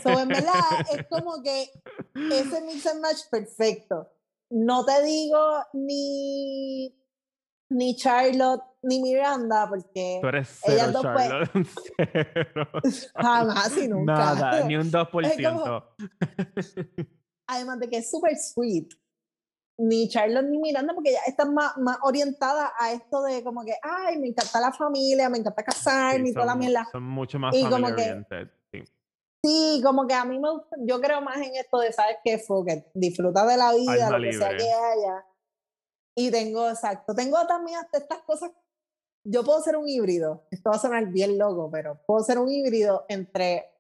[0.03, 1.71] so, en verdad, es como que
[2.33, 4.09] ese mix and match perfecto
[4.51, 5.39] no te digo
[5.73, 6.95] ni,
[7.71, 11.07] ni Charlotte ni Miranda, porque Tú eres cero, ellas dos
[12.73, 14.13] pues, jamás y nunca.
[14.13, 15.85] Nada, ni un 2%.
[17.47, 18.89] además de que es súper sweet.
[19.81, 23.75] Ni Charlotte ni Miranda, porque ya están más, más orientadas a esto de como que,
[23.81, 26.89] ay, me encanta la familia, me encanta casarme y toda la mierda.
[26.91, 28.49] Son mucho más familia oriented.
[29.45, 32.43] Sí, como que a mí me gusta, yo creo más en esto de, ¿sabes qué?
[32.67, 35.25] Que disfruta de la vida, lo que sea que haya.
[36.17, 38.51] Y tengo, exacto, tengo también hasta estas cosas,
[39.25, 42.51] yo puedo ser un híbrido, esto va a sonar bien loco, pero puedo ser un
[42.51, 43.71] híbrido entre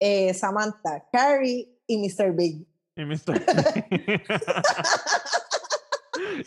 [0.00, 2.32] eh, Samantha, Carrie y Mr.
[2.32, 2.66] Big.
[2.96, 3.32] Y Mr.
[3.32, 4.24] Big.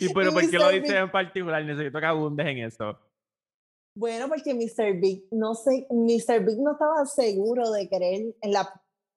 [0.00, 1.64] y pero, ¿por qué lo dices en particular?
[1.64, 2.98] Necesito que abundes en eso.
[3.94, 5.00] Bueno, porque Mr.
[5.00, 6.44] Big, no sé, Mr.
[6.44, 8.68] Big no estaba seguro de querer en la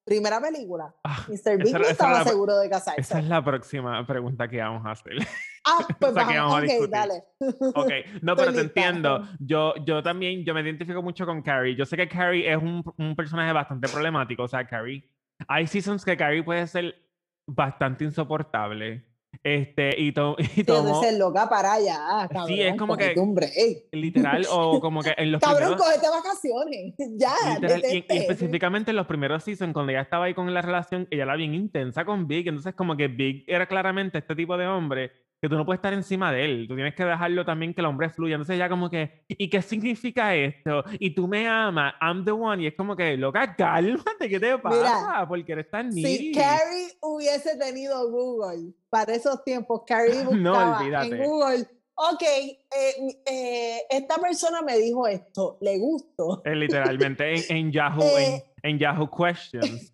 [0.04, 0.94] primera película.
[1.04, 1.58] Ah, Mr.
[1.58, 3.02] Big no estaba seguro de casarse.
[3.02, 5.14] Esa es la próxima pregunta que vamos a hacer.
[5.66, 7.24] Ah, pues vamos, ok, dale.
[7.76, 9.28] Ok, no, pero te entiendo.
[9.40, 11.76] Yo, yo también, yo me identifico mucho con Carrie.
[11.76, 14.44] Yo sé que Carrie es un, un personaje bastante problemático.
[14.44, 15.10] O sea, Carrie,
[15.48, 16.96] hay seasons que Carrie puede ser
[17.46, 21.02] bastante insoportable Este, y, to y tomó...
[21.02, 22.48] ser loca para allá, cabrón.
[22.48, 23.16] Sí, es como que...
[23.92, 27.34] Literal, o como que en los Cabrón, cógete vacaciones, ya,
[27.92, 31.36] y, específicamente en los primeros seasons, cuando ella estaba ahí con la relación, ella era
[31.36, 35.12] bien intensa con Big, entonces como que Big era claramente este tipo de hombre
[35.44, 37.88] que tú no puedes estar encima de él, tú tienes que dejarlo también que el
[37.88, 38.36] hombre fluya.
[38.36, 40.86] Entonces ya como que, ¿y qué significa esto?
[41.00, 44.58] Y tú me amas, I'm the one, y es como que, loca, cálmate, ¿qué te
[44.58, 45.26] pasa?
[45.28, 51.68] Porque eres tan Si Carrie hubiese tenido Google para esos tiempos, Carrie buscaba en Google
[51.96, 56.42] ok, eh, eh, esta persona me dijo esto, le gustó.
[56.46, 59.92] literalmente en, Yahoo, en, en, Yahoo Questions.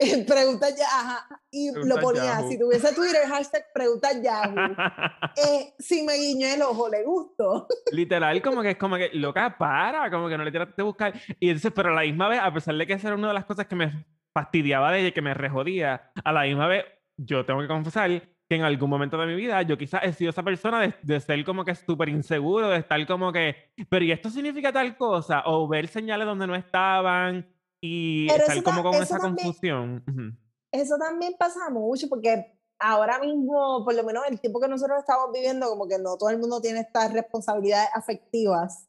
[0.26, 4.54] pregunta ya, ajá, y lo ponía, si tuviese Twitter, hashtag pregunta Yahoo.
[5.36, 7.66] Eh, si me guiñó el ojo, le gustó.
[7.92, 11.14] Literal, como que es como que, loca, para, como que no le tiraste de buscar.
[11.38, 13.34] Y entonces, pero a la misma vez, a pesar de que esa era una de
[13.34, 16.84] las cosas que me fastidiaba de ella, que me rejodía, a la misma vez,
[17.16, 20.30] yo tengo que confesar que en algún momento de mi vida yo quizás he sido
[20.30, 24.12] esa persona de, de ser como que súper inseguro, de estar como que, pero ¿y
[24.12, 25.42] esto significa tal cosa?
[25.46, 27.46] O ver señales donde no estaban
[27.80, 30.04] y estar como con esa confusión.
[30.72, 35.32] Eso también pasa mucho porque ahora mismo, por lo menos el tiempo que nosotros estamos
[35.32, 38.88] viviendo, como que no todo el mundo tiene estas responsabilidades afectivas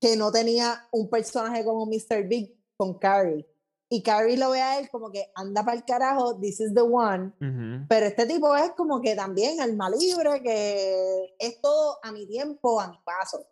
[0.00, 2.26] que no tenía un personaje como Mr.
[2.28, 3.46] Big con Carrie.
[3.88, 6.80] Y Carrie lo ve a él como que anda para el carajo, this is the
[6.80, 7.32] one.
[7.88, 12.80] Pero este tipo es como que también alma libre, que es todo a mi tiempo,
[12.80, 13.46] a mi paso.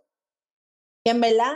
[1.04, 1.54] Que en verdad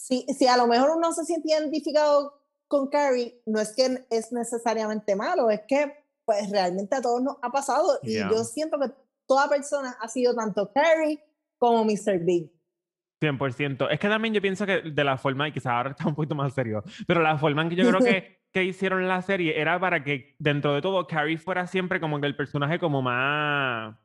[0.00, 2.32] si, si a lo mejor uno se siente identificado
[2.68, 5.92] con Carrie, no es que es necesariamente malo, es que
[6.24, 8.90] pues realmente a todos nos ha pasado y yo siento que
[9.26, 11.22] toda persona ha sido tanto Carrie
[11.58, 12.20] como Mr.
[12.20, 12.50] Big.
[13.22, 13.88] 100%.
[13.90, 16.34] Es que también yo pienso que de la forma, y quizás ahora está un poquito
[16.34, 19.78] más serio, pero la forma en que yo creo que, que hicieron la serie era
[19.78, 23.96] para que dentro de todo Carrie fuera siempre como que el personaje como más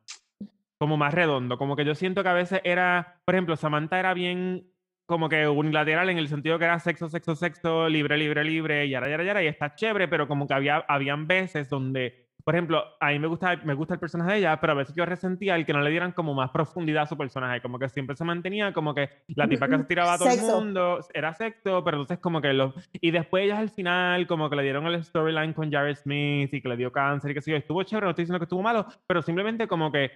[0.78, 4.12] como más redondo, como que yo siento que a veces era, por ejemplo, Samantha era
[4.12, 4.70] bien
[5.06, 8.90] como que unilateral en el sentido que era sexo, sexo, sexo, libre, libre, libre, y
[8.90, 12.82] yara, yara, yara, y está chévere, pero como que había habían veces donde, por ejemplo,
[13.00, 15.54] a mí me gusta, me gusta el personaje de ella, pero a veces yo resentía
[15.54, 18.24] el que no le dieran como más profundidad a su personaje, como que siempre se
[18.24, 21.98] mantenía como que la tipa que se tiraba a todo el mundo era sexo, pero
[21.98, 22.74] entonces como que lo...
[23.00, 26.60] Y después ellas al final como que le dieron el storyline con Jared Smith y
[26.60, 28.86] que le dio cáncer y que sí, estuvo chévere, no estoy diciendo que estuvo malo,
[29.06, 30.10] pero simplemente como que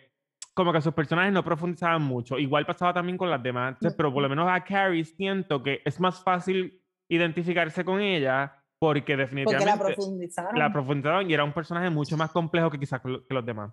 [0.54, 2.38] como que sus personajes no profundizaban mucho.
[2.38, 6.00] Igual pasaba también con las demás, pero por lo menos a Carrie siento que es
[6.00, 10.58] más fácil identificarse con ella porque definitivamente la profundizaron.
[10.58, 13.72] La profundizaron y era un personaje mucho más complejo que quizás que los demás.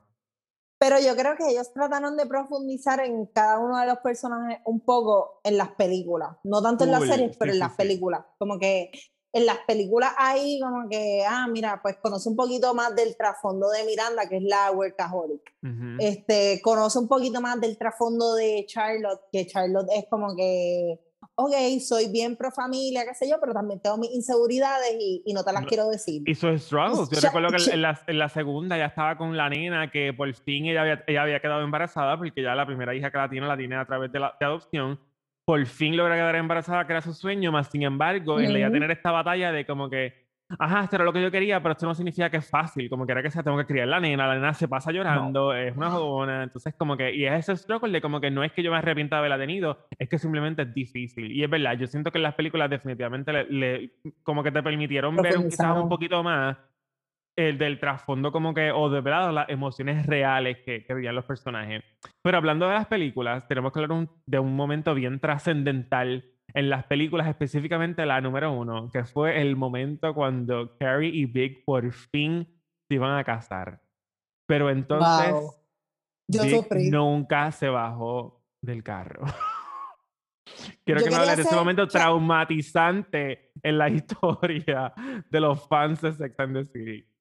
[0.79, 4.79] Pero yo creo que ellos trataron de profundizar en cada uno de los personajes un
[4.81, 6.37] poco en las películas.
[6.43, 8.25] No tanto en las series, pero en las películas.
[8.37, 8.91] Como que
[9.33, 13.69] en las películas hay como que, ah, mira, pues conoce un poquito más del trasfondo
[13.69, 15.41] de Miranda, que es la workaholic.
[15.99, 20.99] este, conoce un poquito más del trasfondo de Charlotte, que Charlotte es como que,
[21.35, 25.33] ok, soy bien pro familia, qué sé yo, pero también tengo mis inseguridades y, y
[25.33, 26.23] no te las quiero decir.
[26.25, 27.09] Y sus struggles.
[27.09, 30.33] Yo recuerdo que en la, en la, segunda ya estaba con la nena que por
[30.33, 33.47] fin ella había, ella había quedado embarazada porque ya la primera hija que la tiene
[33.47, 34.99] la tiene a través de la de adopción
[35.47, 38.69] por fin logra quedar embarazada, que era su sueño, más sin embargo, en -huh.
[38.69, 40.13] tener esta batalla de como que,
[40.59, 43.05] ajá, esto era lo que yo quería, pero esto no significa que es fácil, como
[43.05, 45.73] que era que se tengo que criar la nena, la nena se pasa llorando, es
[45.77, 48.61] una jodona, entonces como que, y es ese struggle de como que no es que
[48.61, 51.87] yo me arrepienta de haberla tenido, es que simplemente es difícil, y es verdad, yo
[51.87, 53.91] siento que en las películas definitivamente le,
[54.23, 56.57] como que te permitieron ver quizás un poquito más
[57.37, 61.25] el del trasfondo como que, o de verdad, las emociones reales que, que, vivían los
[61.25, 61.83] personajes.
[62.23, 66.85] Pero hablando de las películas, tenemos que hablar de un momento bien trascendental en las
[66.85, 72.47] películas, específicamente la número uno, que fue el momento cuando Carrie y Big por fin
[72.87, 73.81] se iban a casar.
[74.47, 75.35] Pero entonces,
[76.27, 79.23] Big nunca se bajó del carro.
[80.85, 84.93] Quiero que nos hables de ese momento traumatizante en la historia
[85.29, 87.16] de los fans de Sex and the City.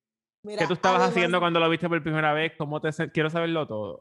[0.47, 2.53] ¿Qué tú estabas haciendo cuando lo viste por primera vez?
[2.57, 4.01] ¿Cómo te Quiero saberlo todo.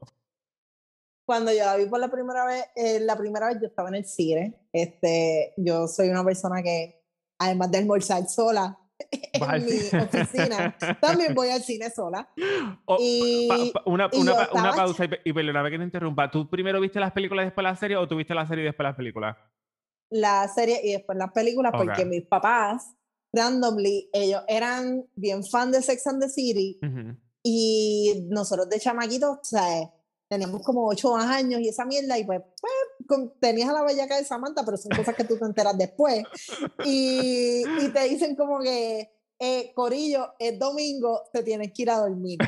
[1.26, 3.96] Cuando yo la vi por la primera vez, eh, la primera vez yo estaba en
[3.96, 4.60] el cine.
[4.72, 7.04] Este, yo soy una persona que,
[7.40, 8.78] además de almorzar sola
[9.12, 12.30] en mi oficina, también voy al cine sola.
[13.00, 13.50] y,
[13.86, 16.30] una, una, una pausa y, y perdóname que te interrumpa.
[16.30, 18.68] ¿Tú primero viste las películas y después la serie o tú viste la serie y
[18.68, 19.36] después las películas?
[20.12, 22.96] La serie y después las películas porque mis papás
[23.36, 26.80] randomly, ellos eran bien fan de Sex and the City
[27.44, 29.92] y nosotros de chamaquitos, o sea,
[30.28, 32.42] teníamos como ocho años y esa mierda y pues,
[33.08, 36.24] pues tenías a la bellaca de Samantha, pero son cosas que tú te enteras después
[36.84, 42.00] y, y te dicen como que, eh, Corillo, es domingo, te tienes que ir a
[42.00, 42.40] dormir.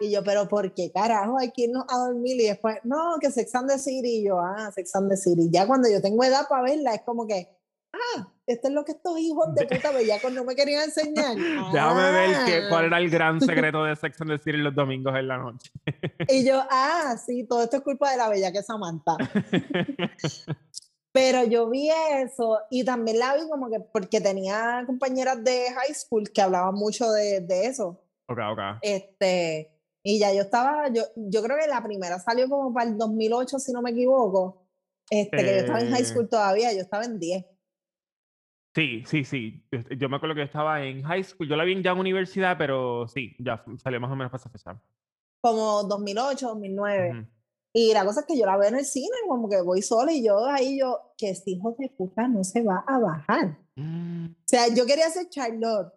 [0.00, 2.40] Y yo, pero ¿por qué carajo hay que irnos a dormir?
[2.40, 4.18] Y después, no, que Sex and the City.
[4.18, 5.48] Y yo, ah, Sex and the City.
[5.50, 7.57] Ya cuando yo tengo edad para verla, es como que,
[8.48, 11.36] esto es lo que estos hijos de puta bellacos no me querían enseñar.
[11.72, 15.14] Déjame ver que, cuál era el gran secreto de Sex and the City los domingos
[15.16, 15.70] en la noche.
[16.28, 19.16] y yo, ah, sí, todo esto es culpa de la bella que Samantha.
[21.12, 25.94] Pero yo vi eso y también la vi como que porque tenía compañeras de high
[25.94, 28.00] school que hablaban mucho de, de eso.
[28.28, 28.60] Ok, ok.
[28.82, 29.70] Este,
[30.02, 33.58] y ya yo estaba, yo, yo creo que la primera salió como para el 2008,
[33.58, 34.64] si no me equivoco.
[35.10, 36.28] Este, que yo estaba en high school eh.
[36.30, 37.44] todavía, yo estaba en 10.
[38.74, 39.64] Sí, sí, sí.
[39.98, 41.48] Yo me acuerdo que yo estaba en high school.
[41.48, 44.40] Yo la vi en ya en universidad, pero sí, ya salió más o menos para
[44.40, 44.80] esa fecha.
[45.40, 47.26] Como 2008, 2009.
[47.72, 50.12] Y la cosa es que yo la veo en el cine, como que voy sola
[50.12, 53.58] y yo ahí yo, que este hijo de puta no se va a bajar.
[53.76, 54.26] Mm.
[54.26, 55.92] O sea, yo quería ser Charlotte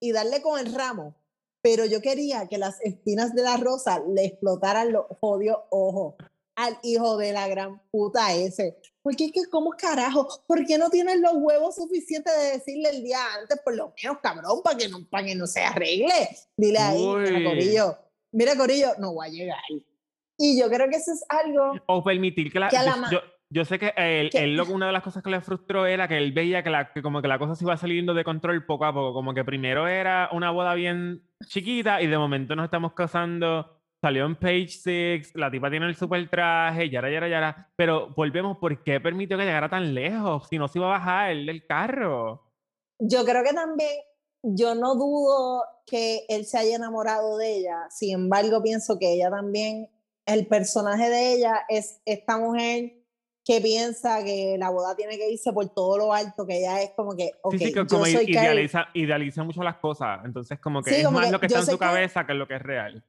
[0.00, 1.16] y darle con el ramo,
[1.62, 6.14] pero yo quería que las espinas de la rosa le explotaran los jodidos ojos
[6.56, 8.76] al hijo de la gran puta ese.
[9.04, 10.26] Porque es que, ¿cómo carajo?
[10.46, 14.18] ¿Por qué no tienes los huevos suficientes de decirle el día antes, por lo menos,
[14.22, 16.30] cabrón, para que no, para que no se arregle?
[16.56, 17.98] Dile ahí, mira, Corillo,
[18.32, 19.60] mira, Corillo, no voy a llegar.
[20.38, 21.72] Y yo creo que eso es algo...
[21.84, 22.70] O permitir que la...
[23.10, 26.16] yo, yo, sé que él, él, una de las cosas que le frustró era que
[26.16, 28.86] él veía que, la, que como que la cosa se iba saliendo de control poco
[28.86, 32.94] a poco, como que primero era una boda bien chiquita y de momento nos estamos
[32.94, 33.73] casando
[34.04, 37.72] salió en Page 6, la tipa tiene el super traje, yara, yara, yara.
[37.74, 40.46] Pero volvemos, ¿por qué permitió que llegara tan lejos?
[40.50, 42.52] Si no se iba a bajar del carro.
[42.98, 43.94] Yo creo que también,
[44.42, 47.86] yo no dudo que él se haya enamorado de ella.
[47.88, 49.88] Sin embargo, pienso que ella también
[50.26, 52.92] el personaje de ella es esta mujer
[53.42, 56.90] que piensa que la boda tiene que irse por todo lo alto, que ella es
[56.90, 61.10] como que, okay, sí, sí, como idealiza, idealiza, mucho las cosas, entonces como que es
[61.10, 63.02] más lo que está en su cabeza que lo que es real.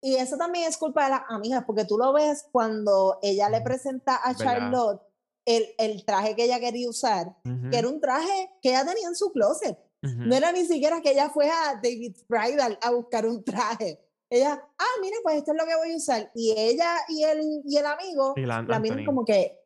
[0.00, 3.60] Y eso también es culpa de las amigas, porque tú lo ves cuando ella le
[3.60, 5.02] presenta a Charlotte
[5.44, 7.34] el, el, traje que ella quería usar,
[7.70, 9.78] que era un traje que ella tenía en su closet.
[10.00, 13.98] No era ni siquiera que ella fue a David Bridal a buscar un traje
[14.30, 16.30] ella, ah, mira, pues esto es lo que voy a usar.
[16.34, 19.58] Y ella y el, y el amigo la, miran como que,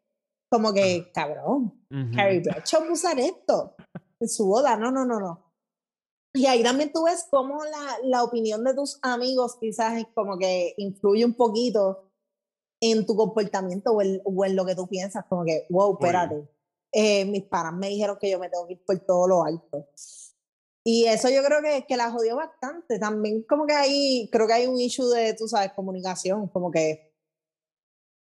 [0.49, 1.75] como que, cabrón,
[2.17, 3.75] Harry Bradshaw usar esto
[4.21, 4.77] en su boda.
[4.77, 5.52] No, no, no, no.
[6.35, 10.39] Y ahí también tú ves cómo la, la opinión de tus amigos quizás es como
[10.39, 12.11] que influye un poquito
[12.81, 16.49] en tu comportamiento o en, o en lo que tú piensas, como que, wow, espérate.
[16.91, 19.89] Eh, mis padres me dijeron que yo me tengo que ir por todo lo alto.
[20.85, 22.99] Y eso yo creo que, que la jodió bastante.
[22.99, 27.15] También como que hay, creo que hay un issue de, tú sabes, comunicación, como que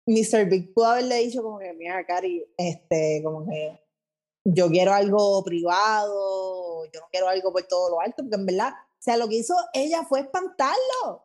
[0.08, 0.46] Mr.
[0.50, 3.85] Big pudo haberle dicho como que, mira, Cari, este, como que
[4.46, 8.74] yo quiero algo privado, yo no quiero algo por todo lo alto, porque en verdad,
[8.74, 11.24] o sea, lo que hizo ella fue espantarlo.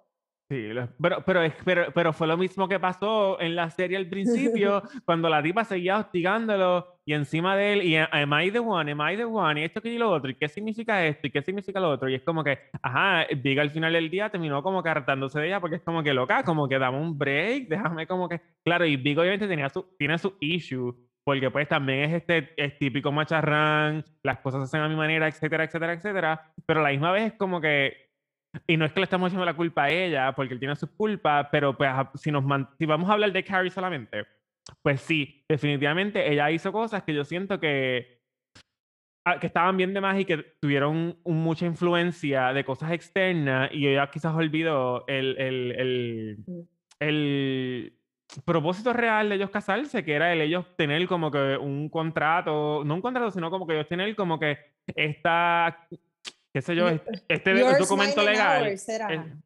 [0.50, 0.68] Sí,
[1.00, 5.28] pero, pero, pero, pero fue lo mismo que pasó en la serie al principio, cuando
[5.28, 9.16] la tipa seguía hostigándolo y encima de él, y am I the one, am I
[9.16, 11.78] the one, y esto que y lo otro, y qué significa esto, y qué significa
[11.78, 14.88] lo otro, y es como que, ajá, Big al final del día terminó como que
[14.88, 18.28] hartándose de ella, porque es como que loca, como que dame un break, déjame como
[18.28, 20.96] que, claro, y Big obviamente tenía su, tiene su issue,
[21.31, 25.28] porque pues también es este es típico macharrán, las cosas se hacen a mi manera,
[25.28, 28.11] etcétera, etcétera, etcétera, pero a la misma vez es como que
[28.66, 30.91] y no es que le estamos echando la culpa a ella, porque él tiene sus
[30.91, 32.43] culpas, pero pues si, nos
[32.76, 34.26] si vamos a hablar de Carrie solamente,
[34.83, 38.24] pues sí, definitivamente ella hizo cosas que yo siento que,
[39.24, 43.87] ah, que estaban bien de más y que tuvieron mucha influencia de cosas externas y
[43.87, 46.45] ella quizás olvidó el, el, el,
[46.99, 47.99] el
[48.45, 52.95] propósito real de ellos casarse, que era el ellos tener como que un contrato, no
[52.95, 54.59] un contrato, sino como que ellos tener como que
[54.95, 55.87] esta
[56.53, 56.89] qué sé yo,
[57.28, 58.76] este documento legal.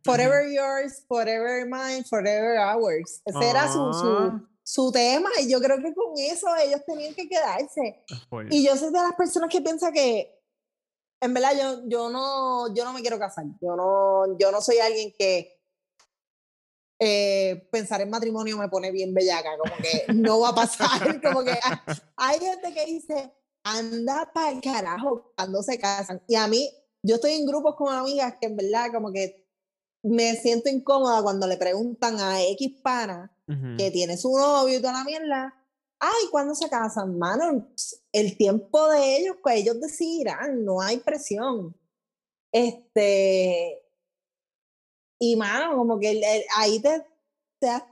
[0.05, 3.21] forever yours, forever mine, forever ours.
[3.25, 4.43] Ese era su, su, ah.
[4.63, 8.05] su, tema y yo creo que con eso ellos tenían que quedarse.
[8.51, 10.35] Y yo soy de las personas que piensa que,
[11.21, 13.45] en verdad, yo, yo, no, yo no me quiero casar.
[13.61, 15.54] Yo no, yo no soy alguien que
[17.05, 21.21] eh, pensar en matrimonio me pone bien bellaca, como que no va a pasar.
[21.23, 21.59] como que
[22.17, 23.33] hay gente que dice,
[23.63, 26.23] anda para el carajo cuando se casan.
[26.27, 26.71] Y a mí,
[27.03, 29.47] yo estoy en grupos con amigas que en verdad como que
[30.03, 33.31] me siento incómoda cuando le preguntan a X pana
[33.77, 35.55] que tiene su novio y toda la mierda,
[35.99, 37.19] ay, ¿cuándo se casan?
[37.19, 37.69] Mano,
[38.13, 41.77] el tiempo de ellos, pues ellos decidirán, no hay presión.
[42.53, 43.84] Este,
[45.19, 47.05] y mano, como que ahí te,
[47.61, 47.83] te das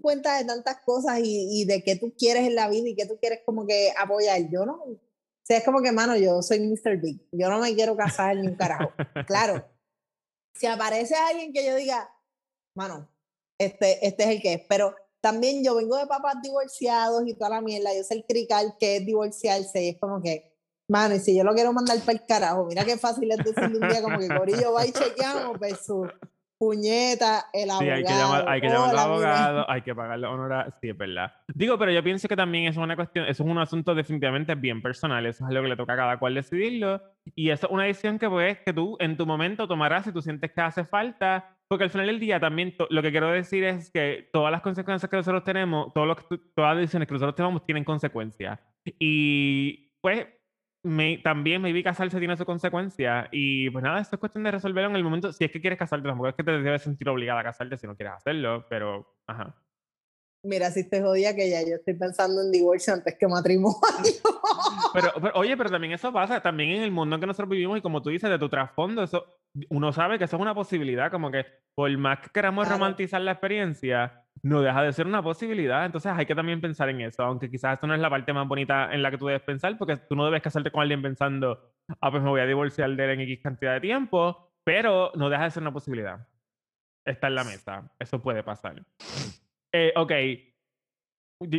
[0.00, 3.06] cuenta de tantas cosas y, y, de qué tú quieres en la vida y qué
[3.06, 4.48] tú quieres como que apoyar.
[4.50, 4.84] Yo no,
[5.42, 6.98] sea, es como que, mano, yo soy Mr.
[6.98, 7.20] Big.
[7.32, 8.92] Yo no me quiero casar ni un carajo.
[9.26, 9.68] Claro.
[10.54, 12.14] Si aparece alguien que yo diga,
[12.76, 13.08] mano,
[13.58, 14.62] este, este es el que es.
[14.68, 17.94] Pero también yo vengo de papás divorciados y toda la mierda.
[17.94, 20.54] Yo sé el crical que es divorciarse y es como que,
[20.88, 23.78] mano, y si yo lo quiero mandar para el carajo, mira qué fácil es decirle
[23.78, 26.06] un día como que Corillo va y chequeamos, pues su
[26.62, 27.80] puñeta, el abogado.
[27.80, 30.72] Sí, hay que llamar, hay que llamar al abogado, hay que pagarle honorarios.
[30.80, 31.34] Sí, es verdad.
[31.52, 34.80] Digo, pero yo pienso que también es una cuestión, eso es un asunto definitivamente bien
[34.80, 37.02] personal, eso es algo que le toca a cada cual decidirlo.
[37.34, 40.22] Y eso es una decisión que pues que tú en tu momento tomarás si tú
[40.22, 41.56] sientes que hace falta.
[41.66, 45.10] Porque al final del día también lo que quiero decir es que todas las consecuencias
[45.10, 46.22] que nosotros tenemos, todo lo que,
[46.54, 48.60] todas las decisiones que nosotros tenemos tienen consecuencias.
[49.00, 50.28] Y pues
[50.82, 53.28] me, también maybe casarse tiene su consecuencia.
[53.30, 55.32] Y pues nada, esto es cuestión de resolverlo en el momento.
[55.32, 57.86] Si es que quieres casarte, tampoco es que te debes sentir obligada a casarte si
[57.86, 59.54] no quieres hacerlo, pero ajá.
[60.44, 63.78] Mira, si te jodía que ya yo estoy pensando en divorcio antes que matrimonio.
[64.92, 67.78] Pero, pero, oye, pero también eso pasa, también en el mundo en que nosotros vivimos
[67.78, 69.24] y como tú dices, de tu trasfondo, eso,
[69.70, 73.32] uno sabe que eso es una posibilidad, como que por más que queramos romantizar la
[73.32, 75.84] experiencia, no deja de ser una posibilidad.
[75.84, 78.48] Entonces hay que también pensar en eso, aunque quizás esto no es la parte más
[78.48, 81.72] bonita en la que tú debes pensar, porque tú no debes casarte con alguien pensando,
[82.00, 85.28] ah, pues me voy a divorciar de él en X cantidad de tiempo, pero no
[85.28, 86.26] deja de ser una posibilidad.
[87.04, 88.82] Está en la mesa, eso puede pasar.
[89.72, 90.12] Eh, ok,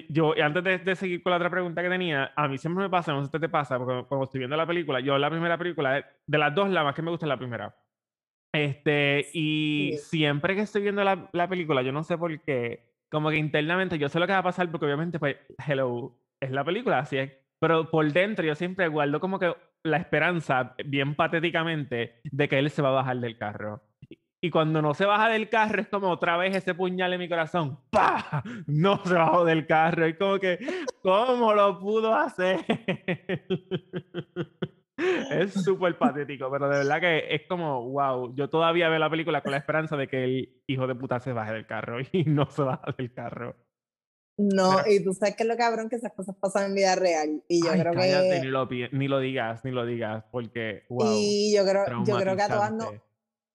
[0.09, 2.89] yo, antes de, de, seguir con la otra pregunta que tenía, a mí siempre me
[2.89, 5.57] pasa, no sé si te pasa, porque cuando estoy viendo la película, yo la primera
[5.57, 7.75] película, de las dos, la más que me gusta es la primera.
[8.53, 13.31] Este, y siempre que estoy viendo la, la, película, yo no sé por qué, como
[13.31, 15.37] que internamente yo sé lo que va a pasar, porque obviamente, pues,
[15.67, 17.31] hello, es la película, así es.
[17.59, 22.69] Pero por dentro yo siempre guardo como que la esperanza, bien patéticamente, de que él
[22.69, 23.81] se va a bajar del carro.
[24.41, 27.29] Y cuando no se baja del carro es como otra vez ese puñal en mi
[27.29, 27.79] corazón.
[27.89, 28.43] ¡Pah!
[28.67, 30.05] No se bajó del carro.
[30.05, 30.59] Y como que,
[31.01, 32.59] ¿cómo lo pudo hacer?
[34.97, 39.41] Es súper patético, pero de verdad que es como, wow, yo todavía veo la película
[39.41, 42.49] con la esperanza de que el hijo de puta se baje del carro y no
[42.49, 43.55] se baja del carro.
[44.35, 47.43] No, y tú sabes que es lo cabrón que esas cosas pasan en vida real.
[47.47, 48.39] Y yo creo que.
[48.41, 51.13] Ni lo, ni lo digas, ni lo digas, porque, wow.
[51.15, 52.91] Y yo creo, yo creo que a todas no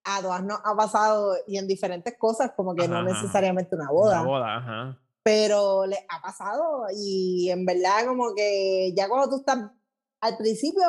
[0.08, 4.20] a todas nos ha pasado y en diferentes cosas, como que no necesariamente una boda.
[4.20, 4.98] Una boda, ajá.
[5.22, 9.70] Pero le ha pasado y en verdad como que ya cuando tú estás
[10.20, 10.82] al principio,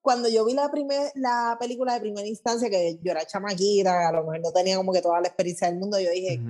[0.00, 4.12] cuando yo vi la, primer, la película de primera instancia, que yo era chamaquita, a
[4.12, 6.40] lo mejor no tenía como que toda la experiencia del mundo, yo dije,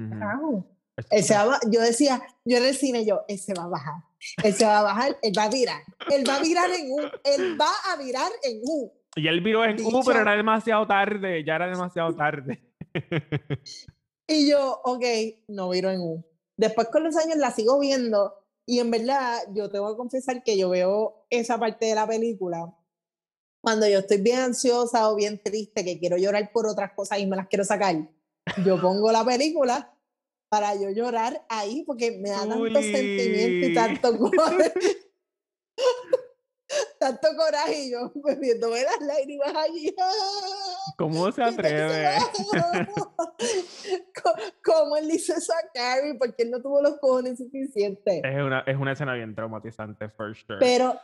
[1.71, 3.95] yo decía, yo en el cine, yo, él se va a bajar,
[4.43, 7.01] él se va a bajar, él va a virar, él va a virar en U,
[7.25, 8.93] él va a virar en U.
[9.17, 12.63] Y él viró en U, pero era demasiado tarde, ya era demasiado tarde.
[14.29, 15.05] y yo, ok,
[15.49, 16.25] no viro en U.
[16.57, 18.35] Después con los años la sigo viendo
[18.67, 22.73] y en verdad yo tengo que confesar que yo veo esa parte de la película
[23.61, 27.27] cuando yo estoy bien ansiosa o bien triste, que quiero llorar por otras cosas y
[27.27, 27.97] me las quiero sacar.
[28.65, 29.95] Yo pongo la película
[30.49, 34.11] para yo llorar ahí porque me da tanto sentimiento y tanto
[36.99, 39.95] tanto coraje y yo bebiéndome las lágrimas allí.
[40.97, 42.17] ¿Cómo se atreve?
[44.65, 46.15] ¿Cómo él hizo eso a Carrie?
[46.15, 48.23] Porque él no tuvo los cojones suficientes.
[48.25, 50.59] Es una, es una escena bien traumatizante, for sure.
[50.59, 51.01] Pero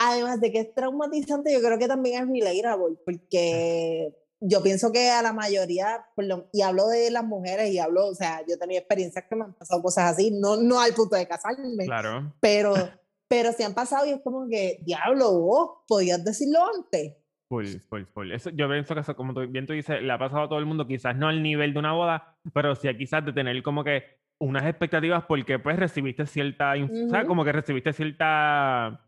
[0.00, 5.10] además de que es traumatizante, yo creo que también es relatable, porque yo pienso que
[5.10, 6.06] a la mayoría,
[6.52, 9.44] y hablo de las mujeres y hablo, o sea, yo he tenido experiencias que me
[9.44, 12.34] han pasado cosas así, no, no al punto de casarme, claro.
[12.40, 12.74] pero
[13.30, 17.14] pero se han pasado y es como que, diablo, vos podías decirlo antes.
[17.48, 18.32] Full, full, full.
[18.32, 20.58] Eso, yo pienso que eso, como tú, bien tú dices, le ha pasado a todo
[20.58, 23.84] el mundo, quizás no al nivel de una boda, pero sí quizás de tener como
[23.84, 24.02] que
[24.40, 29.00] unas expectativas porque pues recibiste cierta, o sea, como que recibiste cierta,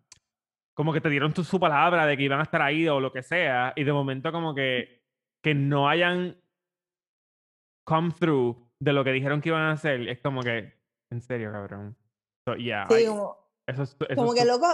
[0.74, 3.12] como que te dieron tu, su palabra de que iban a estar ahí o lo
[3.12, 5.02] que sea, y de momento como que,
[5.42, 6.40] que no hayan
[7.84, 10.72] come through de lo que dijeron que iban a hacer, es como que,
[11.10, 11.96] en serio, cabrón.
[12.46, 13.36] So, yeah, sí, como
[14.16, 14.66] como que loco,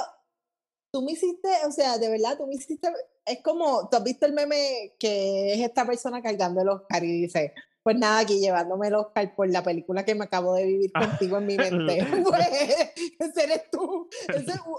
[0.92, 2.90] tú me hiciste, o sea, de verdad, tú me hiciste,
[3.26, 7.22] es como, tú has visto el meme que es esta persona cargando el Oscar y
[7.22, 7.54] dice,
[7.88, 11.08] pues nada, aquí llevándome el Oscar por la película que me acabo de vivir ah.
[11.08, 12.06] contigo en mi mente.
[12.22, 12.46] pues,
[13.18, 14.06] ese eres tú.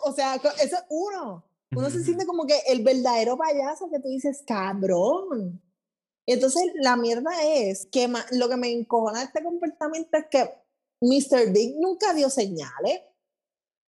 [0.04, 1.44] o sea, ese es uno.
[1.76, 5.60] Uno se siente como que el verdadero payaso que tú dices, cabrón.
[6.28, 10.44] Entonces la mierda es que lo que me encojona de este comportamiento es que
[11.02, 11.52] Mr.
[11.52, 13.02] Big nunca dio señales.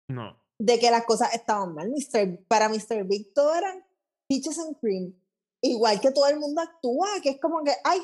[0.07, 0.36] No.
[0.57, 1.91] De que las cosas estaban mal.
[1.91, 3.03] Mister, para Mr.
[3.03, 3.86] Big todo eran
[4.28, 5.13] peaches and cream.
[5.61, 8.01] Igual que todo el mundo actúa, que es como que, ay,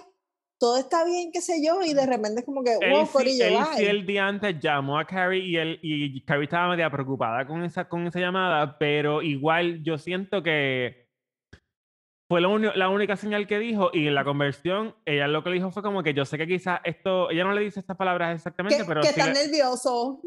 [0.60, 3.58] todo está bien, qué sé yo, y de repente es como que, wow, sí, él,
[3.76, 7.64] sí, el día antes llamó a Carrie y, él, y Carrie estaba media preocupada con
[7.64, 11.08] esa, con esa llamada, pero igual yo siento que
[12.30, 15.72] fue la, única señal que dijo y en la conversión ella lo que le dijo
[15.72, 18.84] fue como que yo sé que quizás esto, ella no le dice estas palabras exactamente,
[18.86, 19.02] pero...
[19.02, 20.22] Que está nervioso.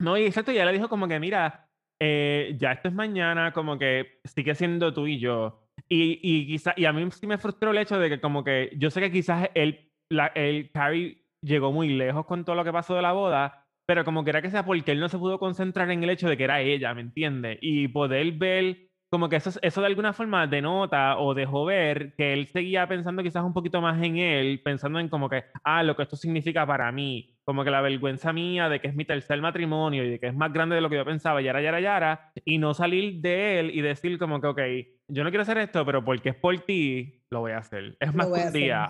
[0.00, 1.68] No, y exacto, ella le dijo como que mira,
[2.00, 5.67] eh, ya esto es mañana, como que sigue siendo tú y yo.
[5.88, 8.70] Y, y, quizá, y a mí sí me frustró el hecho de que como que
[8.76, 12.72] yo sé que quizás él, la, el Carrie llegó muy lejos con todo lo que
[12.72, 15.38] pasó de la boda, pero como que era que sea porque él no se pudo
[15.38, 17.58] concentrar en el hecho de que era ella, ¿me entiendes?
[17.62, 22.34] Y poder ver como que eso, eso de alguna forma denota o dejó ver que
[22.34, 25.96] él seguía pensando quizás un poquito más en él, pensando en como que, ah, lo
[25.96, 29.40] que esto significa para mí, como que la vergüenza mía de que es mi tercer
[29.40, 32.32] matrimonio y de que es más grande de lo que yo pensaba, yara, yara, yara,
[32.44, 34.60] y no salir de él y decir como que, ok,
[35.08, 37.96] yo no quiero hacer esto, pero porque es por ti, lo voy a hacer.
[38.00, 38.86] Es más un día,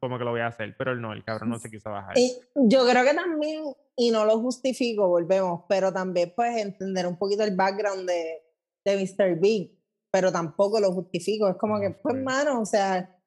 [0.00, 2.18] como que lo voy a hacer, pero él no, el cabrón no se quiso bajar.
[2.18, 3.64] Y yo creo que también,
[3.96, 8.44] y no lo justifico, volvemos, pero también pues entender un poquito el background de
[8.84, 9.40] de Mr.
[9.40, 9.78] Big,
[10.10, 11.48] pero tampoco lo justifico.
[11.48, 13.18] Es como que, pues, mano, o sea,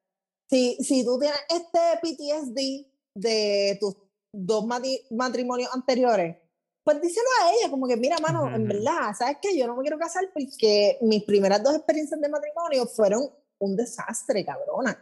[0.48, 3.96] si, si tú tienes este PTSD de tus
[4.32, 4.64] dos
[5.10, 6.36] matrimonios anteriores,
[6.84, 9.58] pues díselo a ella, como que, mira, mano, en verdad, ¿sabes qué?
[9.58, 14.44] Yo no me quiero casar porque mis primeras dos experiencias de matrimonio fueron un desastre,
[14.44, 14.96] cabrona.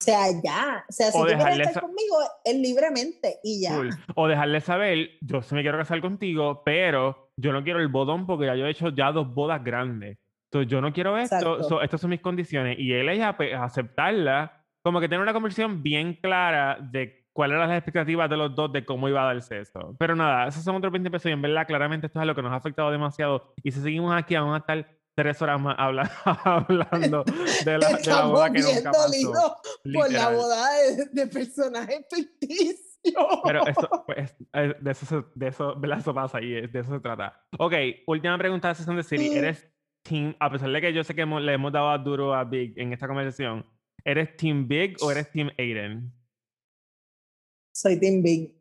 [0.00, 0.84] O sea, ya.
[0.86, 3.80] O sea, si tú quieres estar conmigo, es libremente y ya.
[4.16, 8.26] O dejarle saber, yo sí me quiero casar contigo, pero yo no quiero el bodón
[8.26, 10.18] porque ya yo he hecho ya dos bodas grandes.
[10.52, 11.80] Entonces, yo no quiero esto.
[11.80, 12.78] estas son mis condiciones.
[12.78, 17.78] Y él es aceptarla, como que tener una conversación bien clara de cuáles eran las
[17.78, 19.94] expectativas de los dos de cómo iba a darse eso.
[19.98, 22.42] Pero nada, esos son otros 20 pesos y en verdad, claramente esto es lo que
[22.42, 23.52] nos ha afectado demasiado.
[23.62, 25.76] Y si seguimos aquí, vamos a estar tres horas más
[26.44, 27.24] hablando
[27.64, 29.56] de la, de la boda que nunca pasó.
[29.92, 30.66] por la boda
[31.12, 32.80] de, personajes ficticios.
[33.44, 37.44] Pero eso, pues, de eso, de eso, de eso pasa y de eso se trata.
[37.58, 37.74] Ok,
[38.06, 39.30] última pregunta de sesión de Siri.
[39.30, 39.36] Mm.
[39.36, 39.68] ¿Eres
[40.02, 42.92] team, a pesar de que yo sé que le hemos dado duro a Big en
[42.92, 43.66] esta conversación,
[44.04, 46.12] ¿eres team Big o eres team Aiden?
[47.74, 48.54] Soy team Big.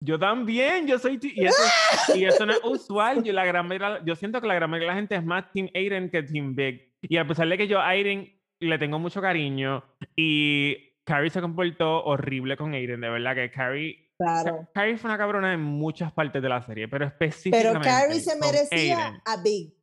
[0.00, 1.18] Yo también, yo soy...
[1.22, 1.62] Y eso,
[2.16, 3.22] y eso no es usual.
[3.22, 3.68] Yo, la gran
[4.04, 6.54] yo siento que la gran mayoría de la gente es más Team Aiden que Team
[6.56, 6.92] Big.
[7.02, 9.84] Y a pesar de que yo a Aiden le tengo mucho cariño
[10.16, 14.10] y Carrie se comportó horrible con Aiden, de verdad que Carrie...
[14.18, 14.68] Claro.
[14.72, 18.38] Carrie fue una cabrona en muchas partes de la serie, pero específicamente Pero Carrie se
[18.38, 19.74] merecía a Big.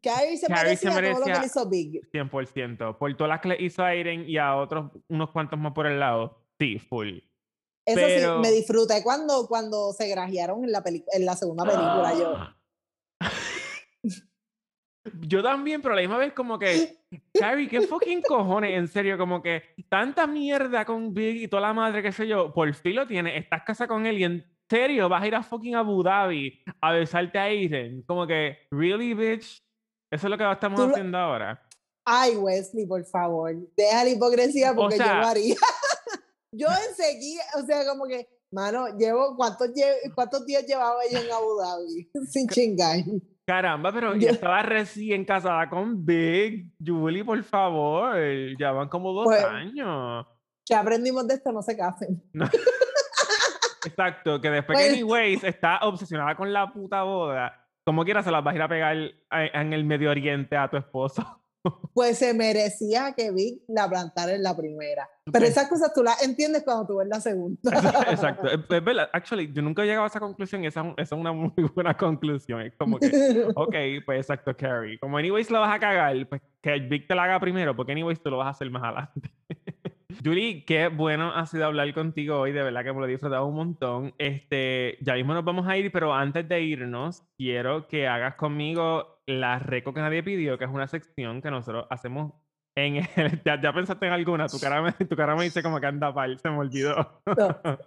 [0.00, 2.00] Carrie se, merecía, todo lo que hizo Big.
[2.12, 2.98] 100%.
[2.98, 5.86] Por todas las que le hizo a Aiden y a otros unos cuantos más por
[5.86, 6.40] el lado.
[6.58, 7.18] Sí, full.
[7.86, 12.14] Eso sí, me disfruté cuando, cuando se grajearon en la, en la segunda película.
[12.18, 12.34] Yo.
[15.20, 17.04] Yo también, pero a la misma vez como que,
[17.38, 21.74] Carrie, qué fucking cojones, en serio, como que tanta mierda con Big y toda la
[21.74, 25.10] madre, qué sé yo, por fin lo tienes, estás casa con él y en serio
[25.10, 28.02] vas a ir a fucking Abu Dhabi a besarte a Aiden.
[28.02, 29.62] Como que, really, bitch,
[30.10, 31.62] eso es lo que estamos haciendo ahora.
[32.06, 35.56] Ay, Wesley, por favor, deja la hipocresía porque yo lo haría.
[36.56, 39.68] Yo enseguida, o sea, como que, mano, llevo, ¿cuántos,
[40.14, 42.10] cuántos días llevaba ella en Abu Dhabi?
[42.30, 42.98] Sin chingar.
[43.46, 46.72] Caramba, pero yo estaba recién casada con Big.
[46.84, 48.16] Julie, por favor.
[48.58, 50.26] Ya van como dos pues, años.
[50.66, 52.22] Ya aprendimos de esto, no se casen.
[53.86, 58.30] Exacto, que después que pues anyways está obsesionada con la puta boda, como quiera se
[58.30, 61.43] las vas a ir a pegar en el Medio Oriente a tu esposo
[61.94, 65.08] pues se merecía que Vic la plantara en la primera.
[65.32, 67.58] Pero esas cosas tú las entiendes cuando tú ves la segunda.
[68.10, 68.48] Exacto.
[68.74, 69.08] Es verdad.
[69.12, 72.60] Actually, yo nunca he llegado a esa conclusión esa, esa, es una muy buena conclusión.
[72.60, 74.98] Es como que, ok, pues exacto, Carrie.
[74.98, 78.22] Como anyways lo vas a cagar, pues que Vic te la haga primero, porque anyways
[78.22, 79.30] tú lo vas a hacer más adelante.
[80.22, 83.46] Julie, qué bueno ha sido hablar contigo hoy, de verdad que me lo he disfrutado
[83.46, 84.14] un montón.
[84.18, 89.22] Este, ya mismo nos vamos a ir, pero antes de irnos, quiero que hagas conmigo
[89.26, 92.32] la reco que nadie pidió, que es una sección que nosotros hacemos
[92.76, 95.86] en el, ya, pensaste en alguna, tu cara, me, tu cara me dice como que
[95.86, 97.22] anda pal, se me olvidó.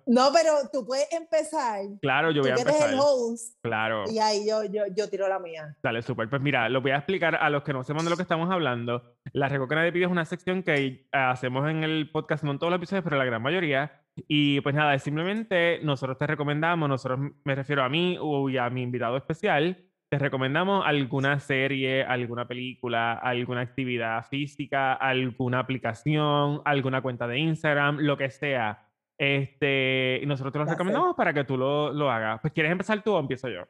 [0.06, 1.82] No, pero tú puedes empezar.
[2.02, 2.94] Claro, yo voy a empezar.
[2.94, 4.06] el host, claro.
[4.10, 5.76] Y ahí yo, yo, yo tiro la mía.
[5.84, 6.30] Dale, súper.
[6.30, 8.50] Pues mira, lo voy a explicar a los que no sepan de lo que estamos
[8.50, 9.16] hablando.
[9.34, 12.52] La Reco que nadie pide es una sección que eh, hacemos en el podcast, no
[12.52, 14.04] en todos los episodios, pero la gran mayoría.
[14.28, 18.18] Y pues nada, es simplemente nosotros te recomendamos, nosotros me refiero a mí
[18.50, 25.60] y a mi invitado especial, te recomendamos alguna serie, alguna película, alguna actividad física, alguna
[25.60, 28.88] aplicación, alguna cuenta de Instagram, lo que sea.
[29.20, 32.40] Este, nosotros te lo recomendamos para que tú lo, lo, hagas.
[32.40, 33.64] Pues, ¿quieres empezar tú o empiezo yo?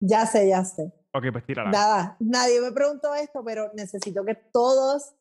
[0.00, 0.92] Ya sé, ya sé.
[1.12, 1.70] Ok, pues tírala.
[1.70, 5.14] Nada, nadie me preguntó esto, pero necesito que todos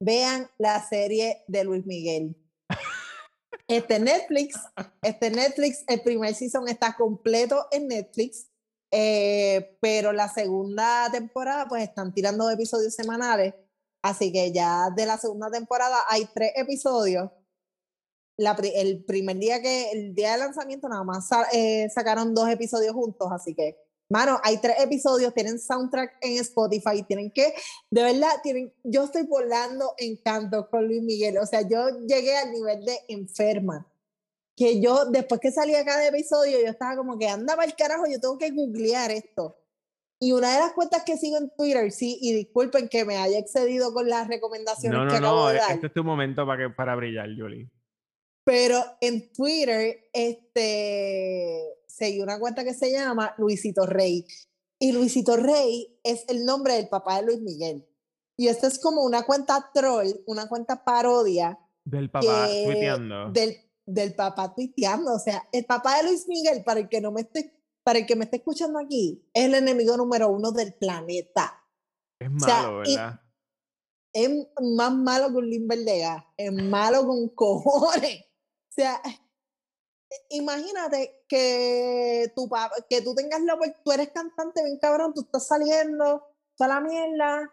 [0.00, 2.36] vean la serie de Luis Miguel.
[3.66, 4.58] Este Netflix,
[5.02, 8.47] este Netflix, el primer season está completo en Netflix.
[8.90, 13.54] Eh, pero la segunda temporada, pues están tirando episodios semanales.
[14.02, 17.30] Así que ya de la segunda temporada hay tres episodios.
[18.36, 23.28] el primer día que, el día de lanzamiento nada más eh, sacaron dos episodios juntos,
[23.32, 23.76] así que,
[24.08, 27.52] mano, hay tres episodios, tienen soundtrack en Spotify, tienen que,
[27.90, 32.36] de verdad, tienen, yo estoy volando en canto con Luis Miguel, o sea, yo llegué
[32.36, 33.86] al nivel de enferma,
[34.58, 38.20] que yo, después que salía cada episodio, yo estaba como que andaba el carajo, yo
[38.20, 39.56] tengo que googlear esto.
[40.20, 43.38] Y una de las cuentas que sigo en Twitter, sí, y disculpen que me haya
[43.38, 45.70] excedido con las recomendaciones no, no, que acabo no, de dar.
[45.70, 47.70] Este es tu momento para, que, para brillar, Julie.
[48.44, 54.26] Pero en Twitter, este, seguí una cuenta que se llama Luisito Rey.
[54.80, 57.86] Y Luisito Rey es el nombre del papá de Luis Miguel.
[58.36, 61.58] Y esta es como una cuenta troll, una cuenta parodia.
[61.84, 63.30] Del papá tuiteando.
[63.30, 65.14] Del, del papá tuiteando.
[65.14, 68.06] O sea, el papá de Luis Miguel, para el que no me esté para el
[68.06, 71.64] que me esté escuchando aquí, es el enemigo número uno del planeta.
[72.20, 73.18] Es malo, ¿verdad?
[74.12, 74.30] Es
[74.76, 75.78] más malo que un Limber
[76.36, 78.24] es malo con cojones.
[78.24, 79.00] O sea,
[80.28, 82.50] imagínate que tu
[82.90, 86.26] que tú tengas la tú eres cantante bien cabrón, tú estás saliendo
[86.56, 87.50] toda la mierda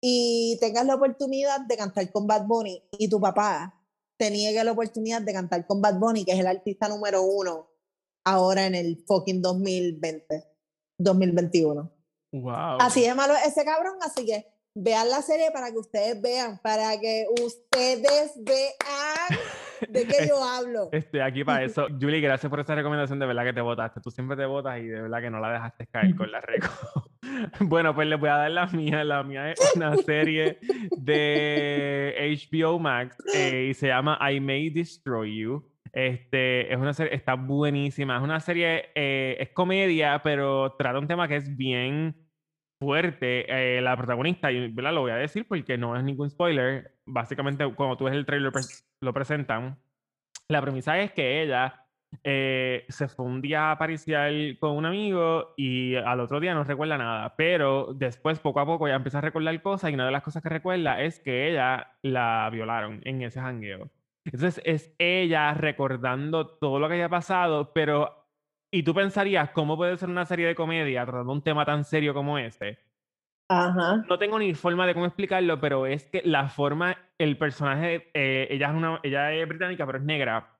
[0.00, 3.77] y tengas la oportunidad de cantar con Bad Bunny y tu papá
[4.18, 7.70] te niegue la oportunidad de cantar con Bad Bunny, que es el artista número uno
[8.24, 10.44] ahora en el fucking 2020,
[10.98, 11.90] 2021.
[12.32, 12.78] Wow.
[12.80, 16.98] Así de malo ese cabrón, así que vean la serie para que ustedes vean, para
[17.00, 18.74] que ustedes vean
[19.88, 20.88] de qué yo hablo.
[20.92, 21.86] Estoy aquí para eso.
[22.00, 24.00] Julie, gracias por esa recomendación, de verdad que te votaste.
[24.00, 26.68] Tú siempre te votas y de verdad que no la dejaste caer con la reco.
[27.60, 29.04] bueno, pues les voy a dar la mía.
[29.04, 30.58] La mía es una serie
[30.96, 35.64] de HBO Max eh, y se llama I May Destroy You.
[35.92, 38.16] Este, es una serie, está buenísima.
[38.16, 42.27] Es una serie, eh, es comedia, pero trata un tema que es bien
[42.80, 43.76] fuerte.
[43.76, 46.94] Eh, la protagonista, y lo voy a decir porque no es ningún spoiler.
[47.06, 48.52] Básicamente, cuando tú ves el trailer,
[49.00, 49.78] lo presentan.
[50.48, 51.88] La premisa es que ella
[52.24, 56.64] eh, se fue un día a pariciar con un amigo y al otro día no
[56.64, 60.12] recuerda nada, pero después, poco a poco, ya empieza a recordar cosas y una de
[60.12, 63.90] las cosas que recuerda es que ella la violaron en ese jangueo.
[64.24, 68.17] Entonces es ella recordando todo lo que haya pasado, pero...
[68.70, 72.12] Y tú pensarías, ¿cómo puede ser una serie de comedia tratando un tema tan serio
[72.12, 72.78] como este?
[73.48, 74.04] Ajá.
[74.08, 78.46] No tengo ni forma de cómo explicarlo, pero es que la forma, el personaje, eh,
[78.50, 80.58] ella, es una, ella es británica, pero es negra.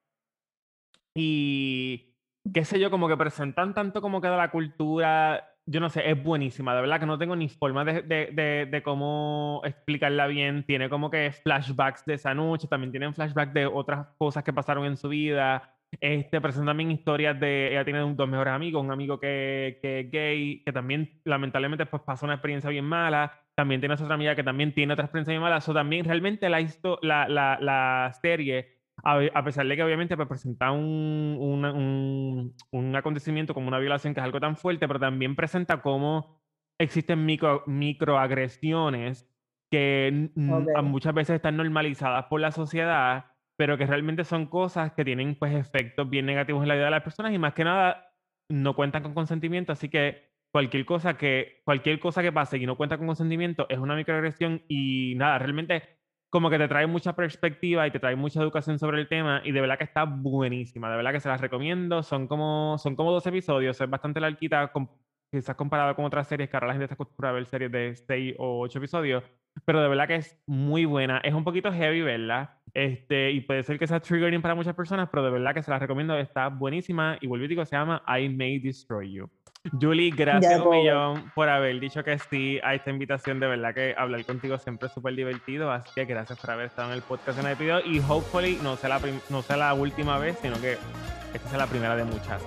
[1.14, 2.14] Y
[2.54, 6.22] qué sé yo, como que presentan tanto como queda la cultura yo no sé, es
[6.22, 10.64] buenísima, de verdad que no tengo ni forma de, de, de, cómo explicarla bien.
[10.64, 14.86] Tiene como que flashbacks de esa noche, también tienen flashbacks de otras cosas que pasaron
[14.86, 15.77] en su vida.
[16.00, 20.10] Este, presenta también historias de, ella tiene dos mejores amigos, un amigo que, que es
[20.10, 23.40] gay, que también lamentablemente pues pasó una experiencia bien mala.
[23.54, 25.58] También tiene otra amiga que también tiene otra experiencia bien mala.
[25.58, 26.60] Eso también realmente la,
[27.02, 33.54] la, la, la serie a, pesar de que obviamente pues, presenta un, un, un, acontecimiento
[33.54, 36.40] como una violación que es algo tan fuerte, pero también presenta cómo
[36.78, 39.28] existen micro, microagresiones
[39.70, 43.26] que muchas veces están normalizadas por la sociedad,
[43.58, 46.92] pero que realmente son cosas que tienen pues efectos bien negativos en la vida de
[46.92, 48.12] las personas y más que nada
[48.48, 52.76] no cuentan con consentimiento, así que cualquier cosa que cualquier cosa que pase y no
[52.76, 55.82] cuenta con consentimiento es una microagresión y nada, realmente
[56.30, 59.50] como que te trae mucha perspectiva y te trae mucha educación sobre el tema y
[59.50, 63.12] de verdad que está buenísima, de verdad que se las recomiendo, son como, son como
[63.12, 64.70] dos episodios, es bastante larguita,
[65.32, 67.96] quizás comparado con otras series que ahora la gente está acostumbrada a ver series de
[67.96, 69.24] seis o ocho episodios,
[69.64, 73.64] pero de verdad que es muy buena, es un poquito heavy verla, este, y puede
[73.64, 76.46] ser que sea triggering para muchas personas, pero de verdad que se las recomiendo, está
[76.46, 79.28] buenísima y vuelvo y digo, se llama I May Destroy You.
[79.80, 83.40] Julie, gracias un millón por haber dicho que sí a esta invitación.
[83.40, 85.72] De verdad que hablar contigo siempre es súper divertido.
[85.72, 87.80] Así que gracias por haber estado en el podcast en el video.
[87.84, 90.78] Y hopefully no sea, la no sea la última vez, sino que
[91.34, 92.40] esta sea la primera de muchas.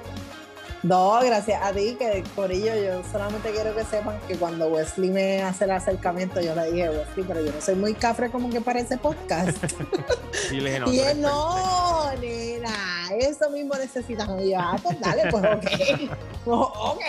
[0.84, 5.11] No, gracias a ti, que por ello yo solamente quiero que sepan que cuando Wesley
[5.11, 8.49] me hace el acercamiento, yo le dije, Wesley, pero yo no soy muy cafre como
[8.49, 9.63] que para ese podcast.
[10.51, 12.73] y le dije, no, y él, no, nena,
[13.19, 14.41] eso mismo necesitamos.
[14.41, 16.11] Y yo, ah, pues dale, pues ok.
[16.45, 17.01] ok.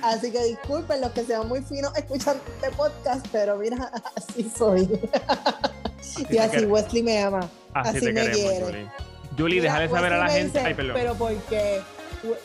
[0.00, 4.88] Así que disculpen los que sean muy finos escuchando este podcast, pero mira, así soy.
[6.30, 7.48] y así Wesley me ama.
[7.74, 8.64] Así, me quiere.
[8.64, 8.90] Julie,
[9.36, 10.60] Julie déjale saber a la gente.
[10.60, 10.94] Ay, perdón.
[10.94, 11.80] Pero ¿por qué?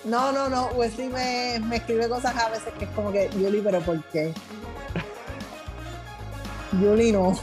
[0.03, 0.67] No, no, no.
[0.75, 4.33] Wesley me, me escribe cosas a veces que es como que, Julie, pero ¿por qué?
[6.79, 7.33] Julie no.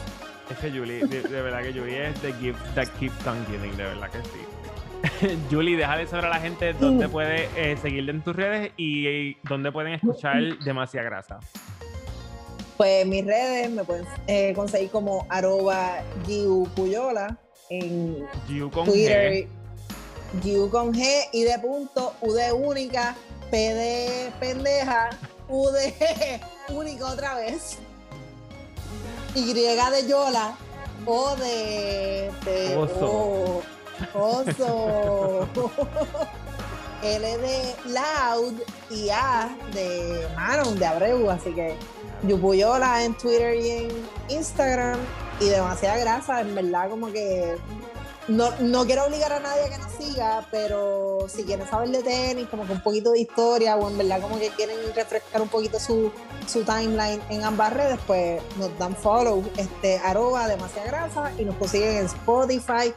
[0.49, 3.83] Es que Julie, de, verdad que Julie es the gift that keeps on giving, de
[3.83, 5.37] verdad que sí.
[5.51, 9.71] Julie, déjale saber a la gente dónde puede eh, seguirle en tus redes y, dónde
[9.71, 11.39] pueden escuchar Demasiada Grasa.
[12.77, 16.03] Pues mis redes me pueden eh, conseguir como arroba
[16.75, 17.37] Puyola
[17.69, 19.31] en Twitter.
[19.31, 19.47] G.
[20.69, 23.15] con G, I de punto, U de única,
[23.51, 25.09] P de pendeja,
[25.49, 27.77] U de única otra vez.
[29.33, 30.55] Y de Yola,
[31.05, 32.31] O de,
[32.77, 33.61] oso.
[34.13, 35.47] oso.
[37.03, 38.53] L de Loud
[38.89, 41.29] y A de Manon, de Abreu.
[41.29, 41.75] Así que
[42.23, 43.87] Yupuyola en Twitter y en
[44.29, 44.99] Instagram.
[45.39, 47.57] Y demasiada grasa, en verdad, como que
[48.27, 52.01] no, no, quiero obligar a nadie a que nos siga, pero si quieren saber de
[52.01, 55.47] tenis, como que un poquito de historia, o en verdad como que quieren refrescar un
[55.47, 56.11] poquito su,
[56.47, 61.55] su timeline en ambas redes, pues nos dan follow, este, arroba demasiada grasa, y nos
[61.55, 62.93] consiguen en Spotify,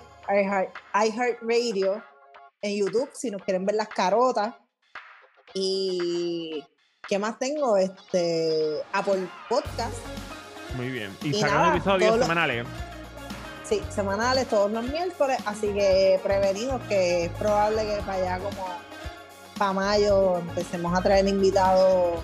[0.95, 2.03] iHeartRadio,
[2.63, 4.55] en YouTube, si nos quieren ver las carotas.
[5.55, 6.65] Y
[7.07, 7.77] ¿qué más tengo?
[7.77, 9.97] Este Apple Podcast.
[10.77, 11.17] Muy bien.
[11.23, 12.67] Y, y sacan episodios semanales.
[13.69, 18.67] Sí, semanales todos los miércoles, así que prevenidos que es probable que para allá como
[19.59, 22.21] para mayo empecemos a traer invitados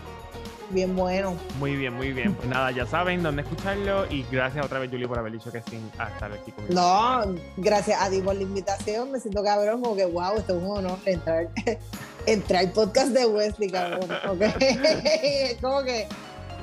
[0.70, 1.34] bien buenos.
[1.58, 2.34] Muy bien, muy bien.
[2.34, 5.60] Pues nada, ya saben dónde escucharlo y gracias otra vez, Julie, por haber dicho que
[5.68, 6.74] sí a estar aquí conmigo.
[6.74, 9.12] No, gracias a ti por la invitación.
[9.12, 11.48] Me siento cabrón, como que wow, esto es un honor entrar,
[12.26, 14.08] entrar al podcast de Wesley, cabrón.
[14.28, 15.58] Okay.
[15.60, 16.08] como que,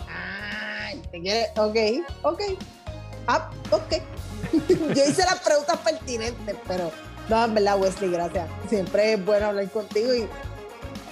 [0.10, 1.78] ay, te quieres, ok,
[2.24, 2.42] ok,
[3.28, 4.21] ah, ok.
[4.96, 6.92] Yo hice las preguntas pertinentes, pero
[7.30, 8.50] no, en verdad, Wesley, gracias.
[8.70, 10.28] Siempre es bueno hablar contigo y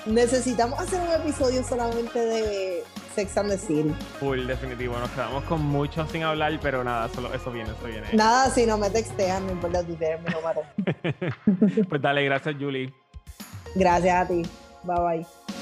[0.06, 2.84] necesitamos hacer un episodio solamente de
[3.16, 3.94] Sex and the City.
[4.20, 4.98] Full, definitivo.
[4.98, 8.08] Nos quedamos con mucho sin hablar, pero nada, solo eso viene, eso viene.
[8.14, 10.38] Nada, si no me textean, no importa tu término,
[11.90, 12.94] Pues dale, gracias, Julie.
[13.76, 14.42] Gracias a ti.
[14.84, 15.59] Bye bye.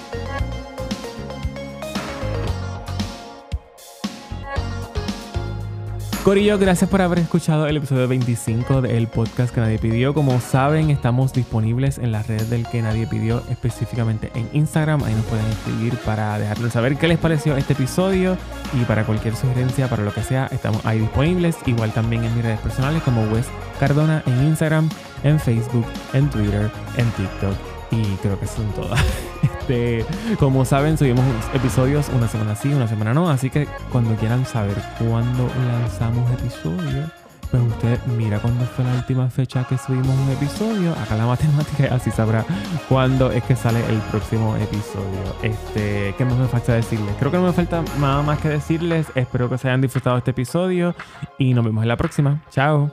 [6.27, 10.13] Corillo, gracias por haber escuchado el episodio 25 del podcast que nadie pidió.
[10.13, 15.05] Como saben, estamos disponibles en las redes del que nadie pidió, específicamente en Instagram.
[15.05, 18.35] Ahí nos pueden escribir para dejarles saber qué les pareció este episodio
[18.73, 21.55] y para cualquier sugerencia, para lo que sea, estamos ahí disponibles.
[21.65, 23.47] Igual también en mis redes personales como Wes
[23.79, 24.89] Cardona en Instagram,
[25.23, 27.55] en Facebook, en Twitter, en TikTok
[27.91, 28.99] y creo que son todas.
[29.67, 30.05] Este,
[30.39, 33.29] como saben, subimos episodios una semana sí, una semana no.
[33.29, 37.11] Así que cuando quieran saber cuándo lanzamos episodios,
[37.51, 40.93] pues usted mira cuándo fue la última fecha que subimos un episodio.
[40.93, 42.45] Acá la matemática así sabrá
[42.87, 45.35] cuándo es que sale el próximo episodio.
[45.41, 47.13] Este, ¿qué más me falta decirles?
[47.19, 49.07] Creo que no me falta nada más que decirles.
[49.15, 50.95] Espero que se hayan disfrutado este episodio
[51.37, 52.41] y nos vemos en la próxima.
[52.51, 52.89] Chao.